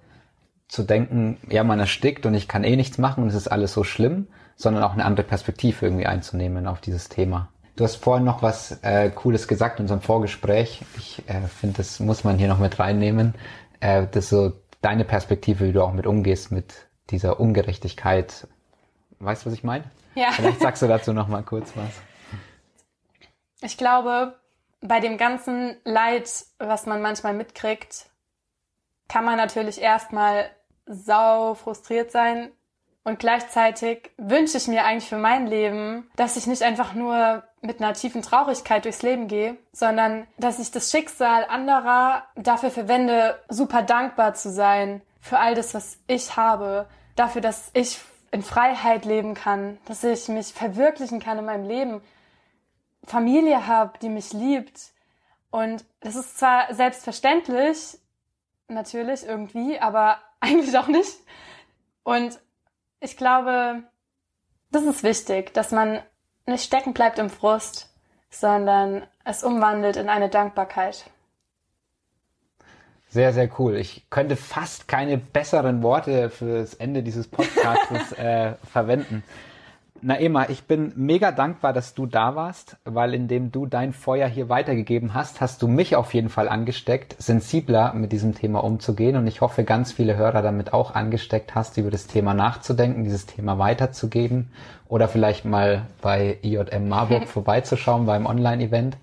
zu 0.68 0.84
denken, 0.84 1.40
ja, 1.50 1.64
man 1.64 1.80
erstickt 1.80 2.26
und 2.28 2.36
ich 2.36 2.48
kann 2.48 2.64
eh 2.64 2.76
nichts 2.76 3.00
machen 3.00 3.24
und 3.24 3.30
es 3.30 3.36
ist 3.36 3.48
alles 3.48 3.74
so 3.74 3.84
schlimm, 3.84 4.28
sondern 4.56 4.84
auch 4.84 4.94
eine 4.94 5.06
andere 5.06 5.26
Perspektive 5.26 5.88
irgendwie 5.88 6.06
einzunehmen 6.06 6.68
auf 6.68 6.82
dieses 6.82 7.10
Thema. 7.10 7.50
Du 7.76 7.84
hast 7.84 7.98
vorhin 7.98 8.24
noch 8.24 8.42
was 8.42 8.80
äh, 8.84 9.10
Cooles 9.10 9.48
gesagt 9.48 9.80
in 9.80 9.84
unserem 9.84 10.02
Vorgespräch. 10.02 10.82
Ich 10.98 11.28
äh, 11.28 11.42
finde, 11.42 11.78
das 11.78 12.00
muss 12.00 12.24
man 12.24 12.38
hier 12.38 12.48
noch 12.48 12.60
mit 12.60 12.80
reinnehmen. 12.80 13.36
Äh, 13.82 14.08
das 14.08 14.26
ist 14.26 14.30
so 14.30 14.54
deine 14.82 15.04
Perspektive, 15.04 15.66
wie 15.66 15.74
du 15.74 15.84
auch 15.84 15.92
mit 15.92 16.08
umgehst, 16.08 16.52
mit 16.52 16.88
dieser 17.10 17.40
Ungerechtigkeit. 17.40 18.48
Weißt 19.20 19.44
du, 19.44 19.48
was 19.48 19.54
ich 19.58 19.64
meine? 19.64 19.84
Ja. 20.16 20.32
Vielleicht 20.32 20.62
sagst 20.62 20.82
du 20.82 20.88
dazu 20.88 21.12
noch 21.12 21.28
mal 21.28 21.44
kurz 21.44 21.74
was. 21.76 21.90
Ich 23.62 23.78
glaube, 23.78 24.36
bei 24.80 25.02
dem 25.02 25.18
ganzen 25.18 25.76
Leid, 25.84 26.30
was 26.60 26.86
man 26.86 27.02
manchmal 27.02 27.34
mitkriegt, 27.34 28.06
kann 29.10 29.26
man 29.26 29.36
natürlich 29.38 29.82
erstmal 29.82 30.50
sau 30.86 31.56
frustriert 31.56 32.12
sein, 32.12 32.52
und 33.06 33.20
gleichzeitig 33.20 34.10
wünsche 34.18 34.58
ich 34.58 34.68
mir 34.68 34.84
eigentlich 34.84 35.08
für 35.08 35.18
mein 35.18 35.46
Leben, 35.46 36.10
dass 36.16 36.38
ich 36.38 36.48
nicht 36.48 36.64
einfach 36.64 36.96
nur 36.96 37.44
mit 37.62 37.80
einer 37.80 37.94
tiefen 37.94 38.24
Traurigkeit 38.24 38.84
durchs 38.84 39.04
Leben 39.04 39.28
gehe, 39.28 39.58
sondern 39.72 40.26
dass 40.38 40.58
ich 40.58 40.72
das 40.72 40.90
Schicksal 40.90 41.46
anderer 41.46 42.26
dafür 42.36 42.72
verwende, 42.72 43.40
super 43.48 43.84
dankbar 43.84 44.34
zu 44.34 44.52
sein 44.52 45.04
für 45.22 45.38
all 45.38 45.54
das, 45.54 45.76
was 45.76 46.00
ich 46.08 46.36
habe, 46.36 46.88
dafür, 47.16 47.42
dass 47.42 47.70
ich 47.74 48.00
in 48.32 48.42
Freiheit 48.42 49.06
leben 49.06 49.36
kann, 49.36 49.78
dass 49.86 50.04
ich 50.04 50.28
mich 50.28 50.48
verwirklichen 50.48 51.20
kann 51.20 51.38
in 51.38 51.46
meinem 51.46 51.68
Leben, 51.68 52.02
Familie 53.06 53.68
habe, 53.68 54.00
die 54.00 54.10
mich 54.10 54.34
liebt. 54.34 54.94
Und 55.52 55.86
das 56.00 56.16
ist 56.16 56.40
zwar 56.40 56.74
selbstverständlich, 56.74 58.00
natürlich 58.68 59.28
irgendwie, 59.28 59.80
aber 59.80 60.18
eigentlich 60.40 60.76
auch 60.76 60.88
nicht. 60.88 61.20
Und 62.04 62.40
ich 63.00 63.18
glaube, 63.18 63.84
das 64.72 64.84
ist 64.84 65.04
wichtig, 65.04 65.54
dass 65.54 65.72
man 65.72 66.02
nicht 66.46 66.64
stecken 66.64 66.94
bleibt 66.94 67.20
im 67.20 67.30
Frust, 67.30 67.90
sondern 68.30 69.04
es 69.24 69.44
umwandelt 69.44 69.96
in 69.96 70.10
eine 70.10 70.30
Dankbarkeit. 70.30 71.06
Sehr, 73.08 73.32
sehr 73.32 73.50
cool. 73.60 73.78
Ich 73.78 74.10
könnte 74.10 74.36
fast 74.36 74.88
keine 74.90 75.18
besseren 75.18 75.82
Worte 75.84 76.30
für 76.30 76.60
das 76.60 76.74
Ende 76.74 77.02
dieses 77.02 77.28
Podcasts 77.28 78.12
äh, 78.18 78.56
verwenden. 78.72 79.24
Na 80.02 80.20
Emma, 80.20 80.50
ich 80.50 80.66
bin 80.66 80.92
mega 80.98 81.32
dankbar, 81.32 81.72
dass 81.72 81.94
du 81.94 82.06
da 82.06 82.36
warst, 82.36 82.76
weil 82.84 83.14
indem 83.14 83.54
du 83.54 83.66
dein 83.66 83.94
Feuer 83.94 84.28
hier 84.28 84.50
weitergegeben 84.50 85.14
hast, 85.14 85.40
hast 85.40 85.62
du 85.62 85.70
mich 85.70 85.96
auf 85.96 86.14
jeden 86.14 86.28
Fall 86.28 86.50
angesteckt, 86.50 87.16
sensibler 87.18 87.94
mit 87.94 88.12
diesem 88.12 88.36
Thema 88.36 88.62
umzugehen 88.64 89.16
und 89.16 89.26
ich 89.26 89.40
hoffe, 89.40 89.64
ganz 89.64 89.94
viele 89.94 90.18
Hörer 90.18 90.42
damit 90.42 90.74
auch 90.74 90.94
angesteckt 90.94 91.56
hast, 91.56 91.78
über 91.78 91.92
das 91.92 92.08
Thema 92.08 92.34
nachzudenken, 92.34 93.06
dieses 93.06 93.26
Thema 93.26 93.58
weiterzugeben 93.58 94.52
oder 94.90 95.08
vielleicht 95.08 95.46
mal 95.46 95.84
bei 96.02 96.40
IJM 96.42 96.90
Marburg 96.90 97.28
vorbeizuschauen 97.28 98.06
beim 98.06 98.26
Online-Event. 98.26 98.98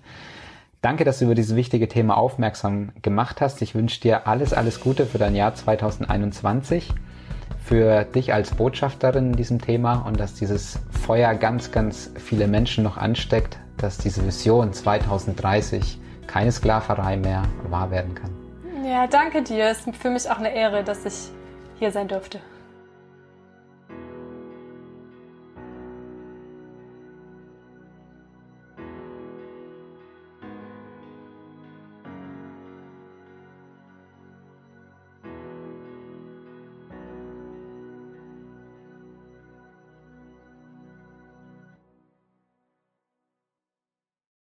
Danke, 0.83 1.05
dass 1.05 1.19
du 1.19 1.25
über 1.25 1.35
dieses 1.35 1.55
wichtige 1.55 1.87
Thema 1.87 2.17
aufmerksam 2.17 2.91
gemacht 3.01 3.41
hast. 3.41 3.63
Ich 3.63 3.73
wünsche 3.73 3.99
dir 3.99 4.27
alles, 4.27 4.53
alles 4.53 4.79
Gute 4.79 5.07
für 5.07 5.17
dein 5.17 5.35
Jahr 5.35 5.55
2021 5.55 6.93
für 7.65 8.03
dich 8.03 8.33
als 8.33 8.51
Botschafterin 8.51 9.27
in 9.27 9.33
diesem 9.33 9.61
Thema 9.61 10.05
und 10.05 10.19
dass 10.19 10.33
dieses 10.33 10.79
Feuer 11.05 11.33
ganz, 11.35 11.71
ganz 11.71 12.11
viele 12.15 12.47
Menschen 12.47 12.83
noch 12.83 12.97
ansteckt, 12.97 13.57
dass 13.77 13.97
diese 13.97 14.25
Vision 14.25 14.73
2030 14.73 15.99
keine 16.27 16.51
Sklaverei 16.51 17.17
mehr 17.17 17.43
wahr 17.69 17.91
werden 17.91 18.15
kann. 18.15 18.29
Ja, 18.85 19.07
danke 19.07 19.41
dir. 19.43 19.65
Es 19.65 19.87
ist 19.87 19.95
für 19.95 20.09
mich 20.09 20.29
auch 20.29 20.39
eine 20.39 20.53
Ehre, 20.53 20.83
dass 20.83 21.05
ich 21.05 21.31
hier 21.79 21.91
sein 21.91 22.07
durfte. 22.07 22.39